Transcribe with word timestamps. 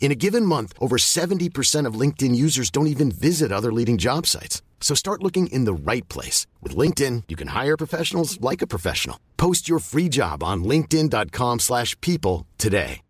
In 0.00 0.10
a 0.10 0.14
given 0.14 0.46
month, 0.46 0.72
over 0.80 0.96
70% 0.96 1.84
of 1.84 2.00
LinkedIn 2.00 2.34
users 2.34 2.70
don't 2.70 2.86
even 2.86 3.10
visit 3.10 3.52
other 3.52 3.70
leading 3.70 3.98
job 3.98 4.26
sites. 4.26 4.62
So 4.80 4.94
start 4.94 5.22
looking 5.22 5.48
in 5.48 5.66
the 5.66 5.74
right 5.74 6.08
place. 6.08 6.46
With 6.62 6.74
LinkedIn, 6.74 7.24
you 7.28 7.36
can 7.36 7.48
hire 7.48 7.76
professionals 7.76 8.40
like 8.40 8.62
a 8.62 8.66
professional. 8.66 9.18
Post 9.36 9.68
your 9.68 9.80
free 9.80 10.08
job 10.08 10.42
on 10.42 10.64
linkedin.com 10.64 11.58
slash 11.58 11.94
people 12.00 12.46
today. 12.56 13.02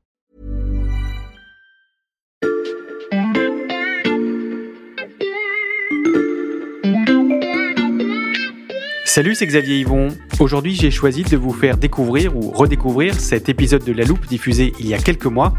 Salut, 9.04 9.34
c'est 9.34 9.46
Xavier 9.46 9.80
Yvon. 9.80 10.08
Aujourd'hui, 10.38 10.74
j'ai 10.74 10.90
choisi 10.90 11.22
de 11.22 11.36
vous 11.36 11.52
faire 11.52 11.76
découvrir 11.76 12.36
ou 12.36 12.50
redécouvrir 12.50 13.18
cet 13.18 13.48
épisode 13.48 13.82
de 13.82 13.92
La 13.92 14.04
Loupe 14.04 14.26
diffusé 14.26 14.72
il 14.78 14.86
y 14.86 14.94
a 14.94 14.98
quelques 14.98 15.26
mois. 15.26 15.54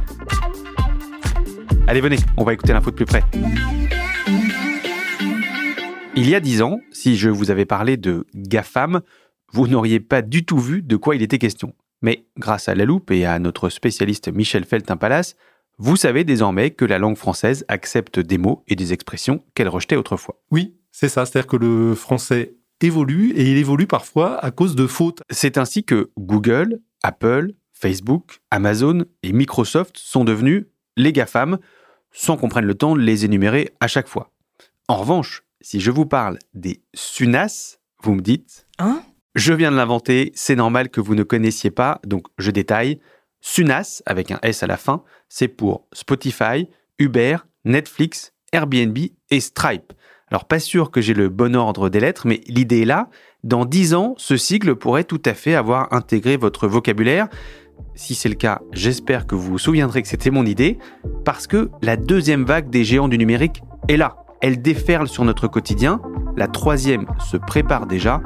Allez, 1.90 2.02
venez, 2.02 2.18
on 2.38 2.44
va 2.44 2.54
écouter 2.54 2.72
l'info 2.72 2.92
de 2.92 2.96
plus 2.96 3.06
près. 3.06 3.24
Il 6.16 6.30
y 6.30 6.36
a 6.36 6.40
dix 6.40 6.62
ans, 6.62 6.82
si 6.92 7.18
je 7.18 7.32
vous 7.32 7.50
avais 7.50 7.66
parlé 7.66 7.98
de 7.98 8.28
GAFAM, 8.36 9.02
vous 9.54 9.68
n'auriez 9.68 10.00
pas 10.00 10.22
du 10.22 10.46
tout 10.46 10.60
vu 10.60 10.84
de 10.84 10.96
quoi 10.98 11.16
il 11.16 11.24
était 11.24 11.40
question. 11.40 11.74
Mais 12.04 12.26
grâce 12.38 12.70
à 12.70 12.76
La 12.76 12.86
Loupe 12.86 13.10
et 13.10 13.26
à 13.26 13.40
notre 13.40 13.70
spécialiste 13.70 14.32
Michel 14.32 14.66
Feltin-Palace, 14.66 15.36
vous 15.80 15.96
savez 15.96 16.24
désormais 16.24 16.70
que 16.70 16.86
la 16.86 17.00
langue 17.00 17.18
française 17.18 17.66
accepte 17.70 18.20
des 18.20 18.38
mots 18.38 18.64
et 18.68 18.76
des 18.76 18.94
expressions 18.94 19.44
qu'elle 19.56 19.68
rejetait 19.68 19.96
autrefois. 19.96 20.40
Oui, 20.52 20.76
c'est 20.92 21.10
ça. 21.10 21.26
C'est-à-dire 21.26 21.48
que 21.48 21.58
le 21.58 21.96
français 21.96 22.54
évolue 22.82 23.32
et 23.32 23.50
il 23.50 23.58
évolue 23.58 23.88
parfois 23.88 24.38
à 24.46 24.52
cause 24.52 24.76
de 24.76 24.86
fautes. 24.86 25.24
C'est 25.32 25.58
ainsi 25.58 25.84
que 25.86 26.12
Google, 26.20 26.82
Apple, 27.02 27.54
Facebook, 27.74 28.42
Amazon 28.52 29.06
et 29.24 29.34
Microsoft 29.34 29.98
sont 29.98 30.24
devenus 30.24 30.68
les 31.00 31.14
GAFAM, 31.14 31.58
sans 32.12 32.38
qu'on 32.38 32.50
prenne 32.50 32.66
le 32.66 32.76
temps 32.76 32.96
de 32.96 33.02
les 33.02 33.26
énumérer 33.26 33.72
à 33.80 33.88
chaque 33.88 34.08
fois. 34.08 34.32
En 34.88 34.96
revanche, 34.98 35.44
si 35.62 35.80
je 35.80 35.92
vous 35.92 36.06
parle 36.06 36.40
des 36.54 36.82
SUNAS, 36.94 37.80
vous 38.02 38.16
me 38.16 38.22
dites 38.22 38.68
Hein? 38.78 39.02
Je 39.36 39.54
viens 39.54 39.72
de 39.72 39.76
l'inventer, 39.76 40.32
c'est 40.36 40.56
normal 40.56 40.90
que 40.90 41.02
vous 41.02 41.16
ne 41.16 41.24
connaissiez 41.24 41.70
pas, 41.70 42.00
donc 42.06 42.28
je 42.38 42.52
détaille. 42.52 43.00
SUNAS, 43.42 44.02
avec 44.06 44.32
un 44.32 44.40
S 44.42 44.64
à 44.64 44.68
la 44.68 44.78
fin, 44.78 45.04
c'est 45.30 45.48
pour 45.48 45.88
Spotify, 45.94 46.68
Uber, 46.98 47.38
Netflix, 47.64 48.34
Airbnb 48.52 48.98
et 49.30 49.40
Stripe. 49.40 49.94
Alors 50.32 50.46
pas 50.46 50.60
sûr 50.60 50.92
que 50.92 51.02
j'ai 51.02 51.14
le 51.14 51.30
bon 51.30 51.56
ordre 51.56 51.90
des 51.90 52.00
lettres, 52.00 52.28
mais 52.28 52.42
l'idée 52.48 52.82
est 52.82 52.86
là. 52.86 53.10
Dans 53.44 53.66
10 53.66 53.94
ans, 53.94 54.16
ce 54.18 54.38
sigle 54.38 54.76
pourrait 54.76 55.04
tout 55.04 55.22
à 55.26 55.34
fait 55.34 55.56
avoir 55.56 55.92
intégré 55.94 56.38
votre 56.38 56.68
vocabulaire. 56.68 57.30
Si 57.96 58.16
c'est 58.16 58.30
le 58.30 58.36
cas, 58.36 58.62
j'espère 58.72 59.28
que 59.28 59.36
vous 59.36 59.52
vous 59.52 59.58
souviendrez 59.58 60.02
que 60.02 60.08
c'était 60.08 60.32
mon 60.32 60.46
idée, 60.46 60.78
parce 61.26 61.48
que 61.48 61.70
la 61.82 61.98
deuxième 61.98 62.46
vague 62.46 62.70
des 62.70 62.84
géants 62.84 63.08
du 63.08 63.18
numérique 63.18 63.62
est 63.88 63.98
là. 63.98 64.18
Elle 64.42 64.62
déferle 64.62 65.08
sur 65.08 65.26
notre 65.26 65.48
quotidien, 65.48 66.02
la 66.38 66.48
troisième 66.48 67.06
se 67.20 67.38
prépare 67.38 67.88
déjà, 67.88 68.22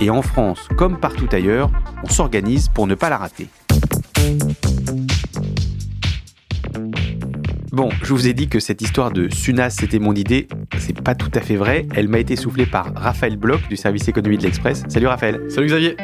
et 0.00 0.10
en 0.10 0.22
France, 0.22 0.68
comme 0.76 0.98
partout 0.98 1.28
ailleurs, 1.32 1.70
on 2.04 2.08
s'organise 2.08 2.68
pour 2.68 2.86
ne 2.86 2.94
pas 2.94 3.10
la 3.10 3.18
rater. 3.18 3.48
Bon, 7.72 7.90
je 8.02 8.12
vous 8.12 8.26
ai 8.26 8.32
dit 8.32 8.48
que 8.48 8.60
cette 8.60 8.82
histoire 8.82 9.12
de 9.12 9.28
Sunas, 9.32 9.70
c'était 9.70 9.98
mon 9.98 10.14
idée. 10.14 10.48
C'est 10.78 11.00
pas 11.00 11.14
tout 11.14 11.30
à 11.34 11.40
fait 11.40 11.56
vrai. 11.56 11.86
Elle 11.94 12.08
m'a 12.08 12.18
été 12.18 12.34
soufflée 12.34 12.66
par 12.66 12.92
Raphaël 12.96 13.36
Bloch 13.36 13.68
du 13.68 13.76
service 13.76 14.08
économie 14.08 14.38
de 14.38 14.42
l'Express. 14.42 14.82
Salut 14.88 15.06
Raphaël. 15.06 15.42
Salut 15.48 15.68
Xavier. 15.68 15.96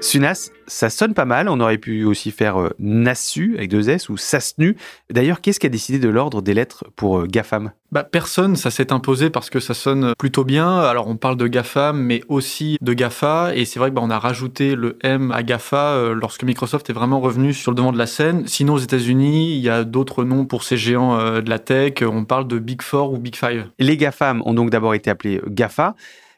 Sunas, 0.00 0.50
ça 0.66 0.90
sonne 0.90 1.14
pas 1.14 1.24
mal. 1.24 1.48
On 1.48 1.58
aurait 1.60 1.78
pu 1.78 2.04
aussi 2.04 2.30
faire 2.30 2.60
euh, 2.60 2.70
Nassu 2.78 3.54
avec 3.56 3.70
deux 3.70 3.88
S 3.88 4.08
ou 4.08 4.16
Sasnu. 4.16 4.76
D'ailleurs, 5.10 5.40
qu'est-ce 5.40 5.58
qui 5.58 5.66
a 5.66 5.70
décidé 5.70 5.98
de 5.98 6.08
l'ordre 6.08 6.42
des 6.42 6.54
lettres 6.54 6.84
pour 6.96 7.20
euh, 7.20 7.26
GAFAM? 7.26 7.72
Bah, 7.92 8.04
personne, 8.04 8.56
ça 8.56 8.70
s'est 8.70 8.92
imposé 8.92 9.30
parce 9.30 9.48
que 9.48 9.60
ça 9.60 9.72
sonne 9.72 10.12
plutôt 10.18 10.44
bien. 10.44 10.78
Alors, 10.80 11.08
on 11.08 11.16
parle 11.16 11.36
de 11.36 11.46
GAFAM, 11.46 11.98
mais 11.98 12.22
aussi 12.28 12.76
de 12.82 12.92
GAFA. 12.92 13.54
Et 13.54 13.64
c'est 13.64 13.78
vrai 13.78 13.90
que 13.90 13.94
bah, 13.94 14.02
on 14.04 14.10
a 14.10 14.18
rajouté 14.18 14.74
le 14.74 14.98
M 15.02 15.32
à 15.32 15.42
GAFA 15.42 15.94
euh, 15.94 16.14
lorsque 16.14 16.42
Microsoft 16.42 16.90
est 16.90 16.92
vraiment 16.92 17.20
revenu 17.20 17.54
sur 17.54 17.70
le 17.70 17.76
devant 17.76 17.92
de 17.92 17.98
la 17.98 18.06
scène. 18.06 18.46
Sinon, 18.46 18.74
aux 18.74 18.78
États-Unis, 18.78 19.56
il 19.56 19.60
y 19.60 19.70
a 19.70 19.84
d'autres 19.84 20.24
noms 20.24 20.44
pour 20.44 20.62
ces 20.62 20.76
géants 20.76 21.18
euh, 21.18 21.40
de 21.40 21.48
la 21.48 21.58
tech. 21.58 22.02
On 22.02 22.24
parle 22.24 22.46
de 22.48 22.58
Big 22.58 22.82
Four 22.82 23.12
ou 23.12 23.18
Big 23.18 23.36
Five. 23.36 23.66
Les 23.78 23.96
GAFAM 23.96 24.42
ont 24.44 24.52
donc 24.54 24.70
d'abord 24.70 24.94
été 24.94 25.08
appelés 25.08 25.40
GAFA. 25.48 25.94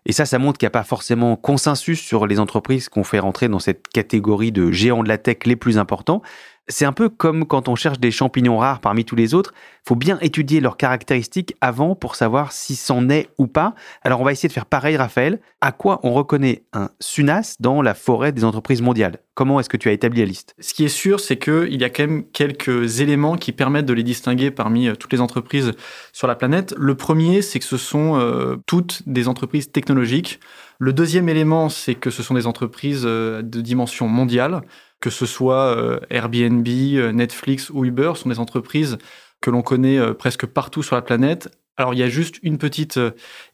Et 0.07 0.13
ça, 0.13 0.27
ça 0.27 0.39
montre 0.39 0.59
qu'il 0.59 0.67
n'y 0.67 0.69
a 0.69 0.71
pas 0.71 0.85
forcément 0.85 1.37
consensus 1.37 2.01
sur 2.01 2.27
les 2.27 2.41
entreprises 2.41 2.89
qu'on 2.89 3.05
fait 3.05 3.19
rentrer 3.19 3.49
dans 3.49 3.59
cette 3.59 3.89
catégorie 3.89 4.53
de 4.53 4.71
géants 4.71 5.03
de 5.03 5.09
la 5.09 5.19
tech 5.19 5.39
les 5.45 5.57
plus 5.57 5.79
importants. 5.79 6.23
C'est 6.71 6.85
un 6.85 6.93
peu 6.93 7.09
comme 7.09 7.47
quand 7.47 7.69
on 7.69 7.77
cherche 7.77 7.99
des 7.99 8.11
champignons 8.11 8.59
rares 8.59 8.81
parmi 8.81 9.07
tous 9.07 9.17
les 9.17 9.33
autres. 9.33 9.55
Faut 9.87 9.97
bien 9.97 10.19
étudier 10.21 10.61
leurs 10.61 10.77
caractéristiques 10.77 11.55
avant 11.63 11.95
pour 11.95 12.15
savoir 12.15 12.53
si 12.53 12.77
c'en 12.77 13.09
est 13.09 13.31
ou 13.39 13.47
pas. 13.47 13.75
Alors 14.03 14.21
on 14.21 14.25
va 14.25 14.33
essayer 14.33 14.51
de 14.51 14.53
faire 14.53 14.67
pareil, 14.67 14.99
Raphaël. 14.99 15.41
À 15.63 15.73
quoi 15.73 15.99
on 16.03 16.13
reconnaît 16.13 16.65
un 16.75 16.91
SUNAS 17.01 17.57
dans 17.59 17.81
la 17.81 17.95
forêt 17.95 18.33
des 18.33 18.45
entreprises 18.45 18.83
mondiales? 18.83 19.19
Comment 19.35 19.61
est-ce 19.61 19.71
que 19.71 19.79
tu 19.79 19.89
as 19.89 19.93
établi 19.93 20.21
la 20.21 20.27
liste? 20.27 20.55
Ce 20.59 20.75
qui 20.75 20.85
est 20.85 20.89
sûr, 20.89 21.21
c'est 21.21 21.39
qu'il 21.39 21.81
y 21.81 21.85
a 21.85 21.91
quand 21.91 22.03
même 22.03 22.25
quelques 22.25 23.01
éléments 23.01 23.37
qui 23.37 23.53
permettent 23.53 23.87
de 23.87 23.95
les 23.95 24.03
distinguer 24.03 24.51
parmi 24.51 24.89
euh, 24.89 24.95
toutes 24.95 25.13
les 25.13 25.21
entreprises 25.21 25.73
sur 26.13 26.27
la 26.27 26.35
planète. 26.35 26.75
Le 26.77 26.97
premier, 26.97 27.41
c'est 27.41 27.61
que 27.61 27.65
ce 27.65 27.79
sont 27.79 28.19
euh, 28.19 28.57
toutes 28.67 29.03
des 29.07 29.27
entreprises 29.27 29.71
technologiques. 29.71 30.39
Le 30.81 30.93
deuxième 30.93 31.29
élément, 31.29 31.69
c'est 31.69 31.95
que 31.95 32.11
ce 32.11 32.23
sont 32.23 32.35
des 32.35 32.47
entreprises 32.47 33.05
euh, 33.07 33.41
de 33.41 33.61
dimension 33.61 34.07
mondiale 34.07 34.63
que 35.01 35.11
ce 35.11 35.27
soit 35.27 35.77
euh, 35.77 36.01
Airbnb, 36.11 36.67
euh, 36.69 37.13
Netflix 37.13 37.71
ou 37.71 37.85
Uber, 37.85 38.13
sont 38.17 38.29
des 38.29 38.39
entreprises 38.39 38.99
que 39.41 39.51
l'on 39.51 39.63
connaît 39.63 39.99
euh, 39.99 40.15
presque 40.15 40.47
partout 40.47 40.83
sur 40.83 40.97
la 40.97 41.03
planète. 41.03 41.49
Alors 41.79 41.95
il 41.95 42.01
y 42.01 42.03
a 42.03 42.09
juste 42.09 42.41
une 42.43 42.59
petite 42.59 42.99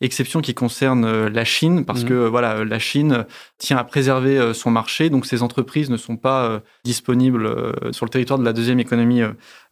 exception 0.01 0.41
qui 0.41 0.55
concerne 0.55 1.27
la 1.29 1.45
Chine 1.45 1.85
parce 1.85 2.03
Mhm. 2.03 2.09
que 2.09 2.15
voilà 2.27 2.65
la 2.65 2.79
Chine 2.79 3.27
tient 3.59 3.77
à 3.77 3.85
préserver 3.85 4.53
son 4.55 4.71
marché 4.71 5.11
donc 5.11 5.27
ces 5.27 5.43
entreprises 5.43 5.91
ne 5.91 5.97
sont 5.99 6.17
pas 6.17 6.63
disponibles 6.85 7.47
sur 7.93 8.07
le 8.07 8.11
territoire 8.11 8.39
de 8.39 8.45
la 8.45 8.53
deuxième 8.55 8.81
économie 8.81 9.21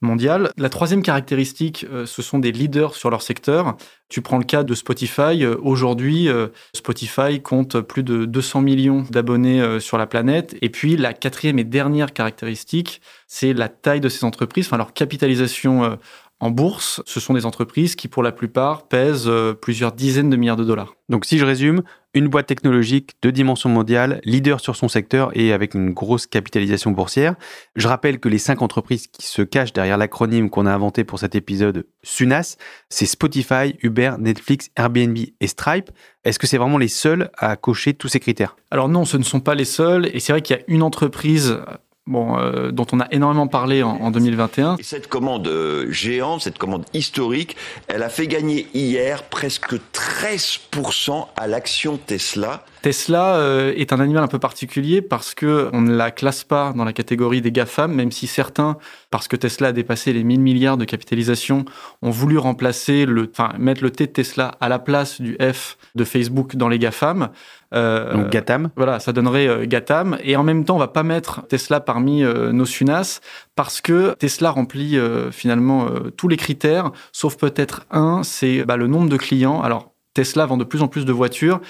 mondiale. 0.03 0.51
La 0.59 0.69
troisième 0.69 1.03
caractéristique 1.03 1.87
ce 2.05 2.23
sont 2.23 2.39
des 2.39 2.53
leaders 2.53 2.95
sur 2.95 3.09
leur 3.11 3.23
secteur. 3.23 3.77
Tu 4.11 4.21
prends 4.21 4.37
le 4.37 4.45
cas 4.45 4.63
de 4.63 4.75
Spotify. 4.75 5.47
Aujourd'hui, 5.63 6.29
Spotify 6.75 7.41
compte 7.41 7.81
plus 7.81 8.03
de 8.03 8.27
200 8.27 8.61
millions 8.61 9.05
d'abonnés 9.11 9.81
sur 9.81 9.97
la 9.97 10.07
planète. 10.07 10.55
Et 10.61 10.69
puis, 10.69 10.99
la 10.99 11.15
quatrième 11.15 11.59
et 11.59 11.65
dernière 11.65 12.13
caractéristique, 12.13 13.01
c'est 13.27 13.55
la 13.55 13.71
taille 13.71 14.01
de 14.03 14.11
ces 14.11 14.25
entreprises, 14.27 14.67
enfin 14.67 14.77
leur 14.77 14.93
capitalisation 14.93 15.99
en 16.43 16.51
bourse. 16.51 17.01
Ce 17.07 17.21
sont 17.21 17.35
des 17.35 17.47
entreprises 17.47 17.95
qui, 17.95 18.09
pour 18.09 18.25
la 18.25 18.33
plupart, 18.33 18.89
pèsent 18.89 19.31
plusieurs 19.63 19.93
dizaines 19.93 20.29
de 20.29 20.37
milliards 20.37 20.57
de 20.57 20.65
dollars. 20.65 20.95
Donc 21.09 21.25
si 21.25 21.39
je 21.39 21.45
résume, 21.45 21.83
une 22.15 22.27
boîte 22.27 22.49
technologique 22.49 23.13
de 23.23 23.31
dimension 23.31 23.69
mondiale, 23.69 24.21
leader 24.25 24.61
sur 24.61 24.75
son 24.75 24.89
secteur 24.89 25.31
et 25.35 25.53
avec 25.53 25.75
une 25.75 25.93
grosse 25.93 26.27
capitalisation 26.27 26.91
boursière. 26.91 27.37
Je 27.77 27.87
rappelle 27.87 28.19
que 28.19 28.29
les 28.29 28.39
cinq 28.39 28.61
entreprises 28.61 29.07
qui 29.07 29.25
se 29.25 29.41
cachent 29.41 29.73
derrière 29.73 29.97
l'acronyme 29.97 30.51
qu'on 30.51 30.67
a 30.67 30.75
inventé 30.75 31.05
pour 31.05 31.21
cet 31.21 31.37
épisode 31.37 31.87
SUNAS, 32.03 32.57
c'est 32.89 33.07
Spotify, 33.07 33.77
Uber, 33.83 34.15
Netflix, 34.19 34.69
Airbnb 34.77 35.17
et 35.41 35.47
Stripe. 35.47 35.91
Est-ce 36.25 36.41
que 36.41 36.49
c'est 36.49 36.59
vraiment 36.59 36.79
les 36.79 36.89
seuls 36.89 37.31
à 37.39 37.55
cocher 37.55 37.95
tous 37.95 38.09
ces 38.09 38.21
critères? 38.21 38.57
Alors 38.73 38.89
non, 38.89 39.05
ce 39.05 39.17
ne 39.17 39.23
sont 39.23 39.41
pas 39.41 39.55
les 39.55 39.65
seuls. 39.65 40.11
Et 40.13 40.19
c'est 40.19 40.33
vrai 40.33 40.43
qu'il 40.43 40.57
y 40.57 40.59
a 40.59 40.63
une 40.67 40.83
entreprise 40.83 41.61
bon, 42.07 42.39
euh, 42.39 42.71
dont 42.71 42.87
on 42.93 43.01
a 43.01 43.07
énormément 43.11 43.47
parlé 43.47 43.83
en, 43.83 43.97
en 43.97 44.11
2021. 44.11 44.77
Et 44.77 44.83
cette 44.83 45.09
commande 45.09 45.47
euh, 45.49 45.91
géante, 45.91 46.43
cette 46.43 46.59
commande 46.59 46.85
historique, 46.93 47.57
elle 47.89 48.03
a 48.03 48.09
fait 48.09 48.27
gagner 48.27 48.67
hier 48.75 49.25
presque 49.25 49.75
13% 49.93 51.27
à 51.37 51.47
l'action 51.47 51.97
Tesla. 51.97 52.65
Tesla 52.83 53.37
euh, 53.37 53.73
est 53.77 53.93
un 53.93 54.01
animal 54.01 54.25
un 54.25 54.29
peu 54.29 54.39
particulier 54.39 55.01
parce 55.01 55.35
que 55.35 55.71
on 55.73 55.81
ne 55.81 55.95
la 55.95 56.11
classe 56.11 56.45
pas 56.45 56.73
dans 56.77 56.85
la 56.85 56.93
catégorie 56.93 57.41
des 57.41 57.53
GAFAM, 57.53 57.95
même 57.95 58.11
si 58.11 58.27
certains, 58.27 58.77
parce 59.11 59.29
que 59.29 59.37
Tesla 59.37 59.69
a 59.69 59.73
dépassé 59.73 60.13
les 60.13 60.25
1000 60.25 60.41
milliards 60.41 60.77
de 60.77 60.85
capitalisation, 60.85 61.65
ont 62.03 62.11
voulu 62.11 62.39
remplacer 62.39 63.07
le, 63.07 63.31
enfin, 63.31 63.53
mettre 63.59 63.83
le 63.83 63.91
T 63.91 64.07
de 64.07 64.13
Tesla 64.13 64.57
à 64.61 64.69
la 64.69 64.79
place 64.79 65.21
du 65.21 65.37
F 65.41 65.79
de 65.95 66.05
Facebook 66.05 66.57
dans 66.57 66.69
les 66.69 66.79
GAFAM. 66.79 67.31
Euh, 67.75 68.13
Donc 68.13 68.31
Gatam. 68.31 68.71
Voilà, 68.77 69.01
ça 69.01 69.13
donnerait 69.13 69.47
euh, 69.47 69.65
Gatam. 69.67 70.19
Et 70.23 70.37
en 70.37 70.43
même 70.43 70.65
temps, 70.65 70.77
on 70.77 70.79
va 70.79 70.89
pas 70.89 71.03
mettre 71.03 71.47
Tesla 71.47 71.81
parmi 71.81 72.23
euh, 72.23 72.53
nos 72.53 72.67
SUNAS 72.67 73.21
parce 73.55 73.81
que 73.81 74.15
Tesla 74.15 74.51
remplit 74.51 74.99
euh, 74.99 75.31
finalement 75.31 75.87
euh, 75.87 76.11
tous 76.11 76.29
les 76.29 76.37
critères, 76.37 76.91
sauf 77.13 77.37
peut-être 77.37 77.87
un, 77.91 78.23
c'est 78.23 78.65
bah, 78.65 78.77
le 78.77 78.87
nombre 78.87 79.09
de 79.09 79.17
clients. 79.17 79.63
Alors 79.63 79.92
Tesla 80.15 80.47
vend 80.47 80.57
de 80.57 80.65
plus 80.65 80.83
en 80.83 80.89
plus 80.89 81.05
de 81.05 81.13
voitures, 81.13 81.61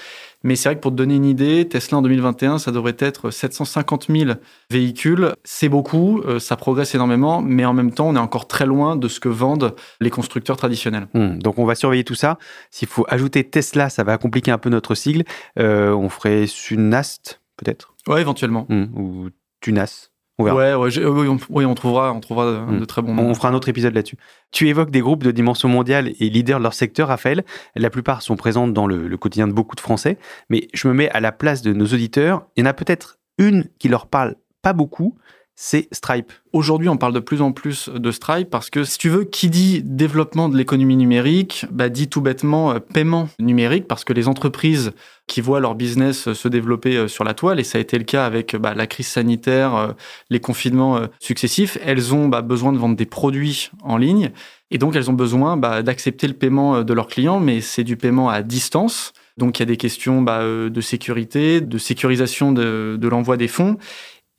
mais 0.43 0.55
c'est 0.55 0.69
vrai 0.69 0.75
que 0.75 0.81
pour 0.81 0.91
te 0.91 0.95
donner 0.97 1.15
une 1.15 1.25
idée, 1.25 1.67
Tesla 1.67 1.99
en 1.99 2.01
2021, 2.01 2.57
ça 2.57 2.71
devrait 2.71 2.95
être 2.99 3.31
750 3.31 4.07
000 4.09 4.31
véhicules. 4.69 5.33
C'est 5.43 5.69
beaucoup, 5.69 6.19
euh, 6.21 6.39
ça 6.39 6.55
progresse 6.55 6.93
énormément, 6.95 7.41
mais 7.41 7.65
en 7.65 7.73
même 7.73 7.93
temps, 7.93 8.09
on 8.09 8.15
est 8.15 8.19
encore 8.19 8.47
très 8.47 8.65
loin 8.65 8.95
de 8.95 9.07
ce 9.07 9.19
que 9.19 9.29
vendent 9.29 9.75
les 10.01 10.09
constructeurs 10.09 10.57
traditionnels. 10.57 11.07
Hmm, 11.13 11.39
donc 11.39 11.57
on 11.59 11.65
va 11.65 11.75
surveiller 11.75 12.03
tout 12.03 12.15
ça. 12.15 12.37
S'il 12.71 12.87
faut 12.87 13.05
ajouter 13.07 13.49
Tesla, 13.49 13.89
ça 13.89 14.03
va 14.03 14.17
compliquer 14.17 14.51
un 14.51 14.57
peu 14.57 14.69
notre 14.69 14.95
sigle. 14.95 15.23
Euh, 15.59 15.93
on 15.93 16.09
ferait 16.09 16.45
Sunast, 16.47 17.41
peut-être? 17.57 17.93
Ouais, 18.07 18.21
éventuellement. 18.21 18.65
Hmm, 18.67 18.85
Ou 18.95 19.29
Tunas. 19.61 20.09
On 20.39 20.45
verra. 20.45 20.55
Ouais, 20.79 20.89
ouais, 20.89 21.05
oui, 21.05 21.27
on, 21.27 21.37
oui, 21.49 21.65
on 21.65 21.75
trouvera, 21.75 22.11
on 22.11 22.19
trouvera 22.19 22.65
de, 22.71 22.79
de 22.79 22.85
très 22.85 23.01
bons 23.01 23.11
On 23.11 23.15
noms. 23.27 23.33
fera 23.35 23.49
un 23.49 23.53
autre 23.53 23.69
épisode 23.69 23.93
là-dessus. 23.93 24.17
Tu 24.51 24.67
évoques 24.67 24.89
des 24.89 25.01
groupes 25.01 25.23
de 25.23 25.31
dimension 25.31 25.69
mondiale 25.69 26.11
et 26.19 26.29
leaders 26.29 26.57
de 26.57 26.63
leur 26.63 26.73
secteur, 26.73 27.09
Raphaël. 27.09 27.43
La 27.75 27.89
plupart 27.91 28.21
sont 28.23 28.35
présents 28.35 28.67
dans 28.67 28.87
le, 28.87 29.07
le 29.07 29.17
quotidien 29.17 29.47
de 29.47 29.53
beaucoup 29.53 29.75
de 29.75 29.81
Français. 29.81 30.17
Mais 30.49 30.67
je 30.73 30.87
me 30.87 30.93
mets 30.93 31.09
à 31.11 31.19
la 31.19 31.31
place 31.31 31.61
de 31.61 31.71
nos 31.73 31.85
auditeurs. 31.85 32.47
Il 32.55 32.61
y 32.61 32.63
en 32.63 32.69
a 32.69 32.73
peut-être 32.73 33.19
une 33.37 33.65
qui 33.77 33.89
leur 33.89 34.07
parle 34.07 34.35
pas 34.63 34.73
beaucoup, 34.73 35.17
c'est 35.55 35.87
Stripe. 35.91 36.33
Aujourd'hui, 36.51 36.89
on 36.89 36.97
parle 36.97 37.13
de 37.13 37.19
plus 37.19 37.41
en 37.41 37.51
plus 37.51 37.89
de 37.89 38.11
Stripe 38.11 38.49
parce 38.49 38.69
que, 38.69 38.83
si 38.83 38.97
tu 38.97 39.09
veux, 39.09 39.23
qui 39.23 39.49
dit 39.49 39.83
développement 39.83 40.49
de 40.49 40.57
l'économie 40.57 40.97
numérique, 40.97 41.65
bah, 41.71 41.89
dit 41.89 42.09
tout 42.09 42.21
bêtement 42.21 42.71
euh, 42.71 42.79
paiement 42.79 43.29
numérique 43.39 43.87
parce 43.87 44.03
que 44.03 44.13
les 44.13 44.27
entreprises 44.27 44.93
qui 45.27 45.41
voient 45.41 45.59
leur 45.59 45.75
business 45.75 46.27
euh, 46.27 46.33
se 46.33 46.47
développer 46.47 46.97
euh, 46.97 47.07
sur 47.07 47.23
la 47.23 47.35
toile, 47.35 47.59
et 47.59 47.63
ça 47.63 47.77
a 47.77 47.81
été 47.81 47.99
le 47.99 48.03
cas 48.03 48.25
avec 48.25 48.55
bah, 48.55 48.73
la 48.73 48.87
crise 48.87 49.07
sanitaire, 49.07 49.93
les 50.29 50.39
confinements 50.39 51.01
successifs, 51.19 51.77
elles 51.83 52.13
ont 52.13 52.27
bah, 52.27 52.41
besoin 52.41 52.73
de 52.73 52.77
vendre 52.77 52.95
des 52.95 53.05
produits 53.05 53.69
en 53.83 53.97
ligne 53.97 54.31
et 54.71 54.77
donc 54.77 54.95
elles 54.95 55.09
ont 55.09 55.13
besoin 55.13 55.55
bah, 55.55 55.83
d'accepter 55.83 56.27
le 56.27 56.33
paiement 56.33 56.83
de 56.83 56.93
leurs 56.93 57.07
clients, 57.07 57.39
mais 57.39 57.61
c'est 57.61 57.83
du 57.83 57.95
paiement 57.95 58.29
à 58.29 58.41
distance. 58.41 59.13
Donc 59.37 59.59
il 59.59 59.61
y 59.61 59.63
a 59.63 59.67
des 59.67 59.77
questions 59.77 60.21
bah, 60.21 60.43
de 60.43 60.81
sécurité, 60.81 61.61
de 61.61 61.77
sécurisation 61.77 62.51
de, 62.51 62.97
de 62.99 63.07
l'envoi 63.07 63.37
des 63.37 63.47
fonds. 63.47 63.77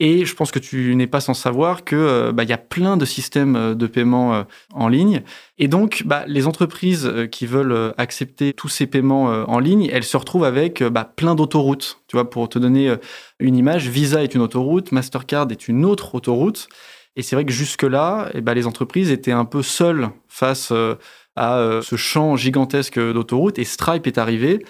Et 0.01 0.25
je 0.25 0.35
pense 0.35 0.51
que 0.51 0.59
tu 0.59 0.93
n'es 0.95 1.07
pas 1.07 1.21
sans 1.21 1.33
savoir 1.33 1.85
que 1.85 1.95
euh, 1.95 2.31
bah, 2.33 2.43
y 2.43 2.51
a 2.51 2.57
plein 2.57 2.97
de 2.97 3.05
systèmes 3.05 3.55
euh, 3.55 3.75
de 3.75 3.87
paiement 3.87 4.33
euh, 4.33 4.43
en 4.73 4.89
ligne. 4.89 5.23
Et 5.57 5.69
donc, 5.69 6.03
bah, 6.05 6.25
les 6.27 6.47
entreprises 6.47 7.09
qui 7.31 7.45
veulent 7.45 7.93
accepter 7.97 8.51
tous 8.51 8.67
ces 8.67 8.87
paiements 8.87 9.25
en 9.25 9.59
ligne, 9.59 9.89
elles 9.91 10.03
se 10.03 10.17
retrouvent 10.17 10.43
avec 10.43 10.83
bah, 10.83 11.09
plein 11.15 11.33
d'autoroutes. 11.33 12.01
Tu 12.07 12.17
vois, 12.17 12.29
pour 12.29 12.49
te 12.49 12.59
donner 12.59 12.93
une 13.39 13.55
image, 13.55 13.87
Visa 13.87 14.21
est 14.21 14.35
une 14.35 14.41
autoroute, 14.41 14.91
Mastercard 14.91 15.47
est 15.51 15.69
une 15.69 15.85
autre 15.85 16.13
autoroute. 16.13 16.67
Et 17.15 17.21
c'est 17.21 17.37
vrai 17.37 17.45
que 17.45 17.53
jusque-là, 17.53 18.29
eh 18.33 18.41
ben, 18.41 18.53
les 18.53 18.67
entreprises 18.67 19.11
étaient 19.11 19.31
un 19.31 19.45
peu 19.45 19.63
seules 19.63 20.09
face 20.27 20.73
à 21.37 21.79
ce 21.81 21.95
champ 21.95 22.35
gigantesque 22.35 22.99
d'autoroutes. 22.99 23.59
Et 23.59 23.63
Stripe 23.63 24.07
est 24.07 24.17
arrivé 24.17 24.65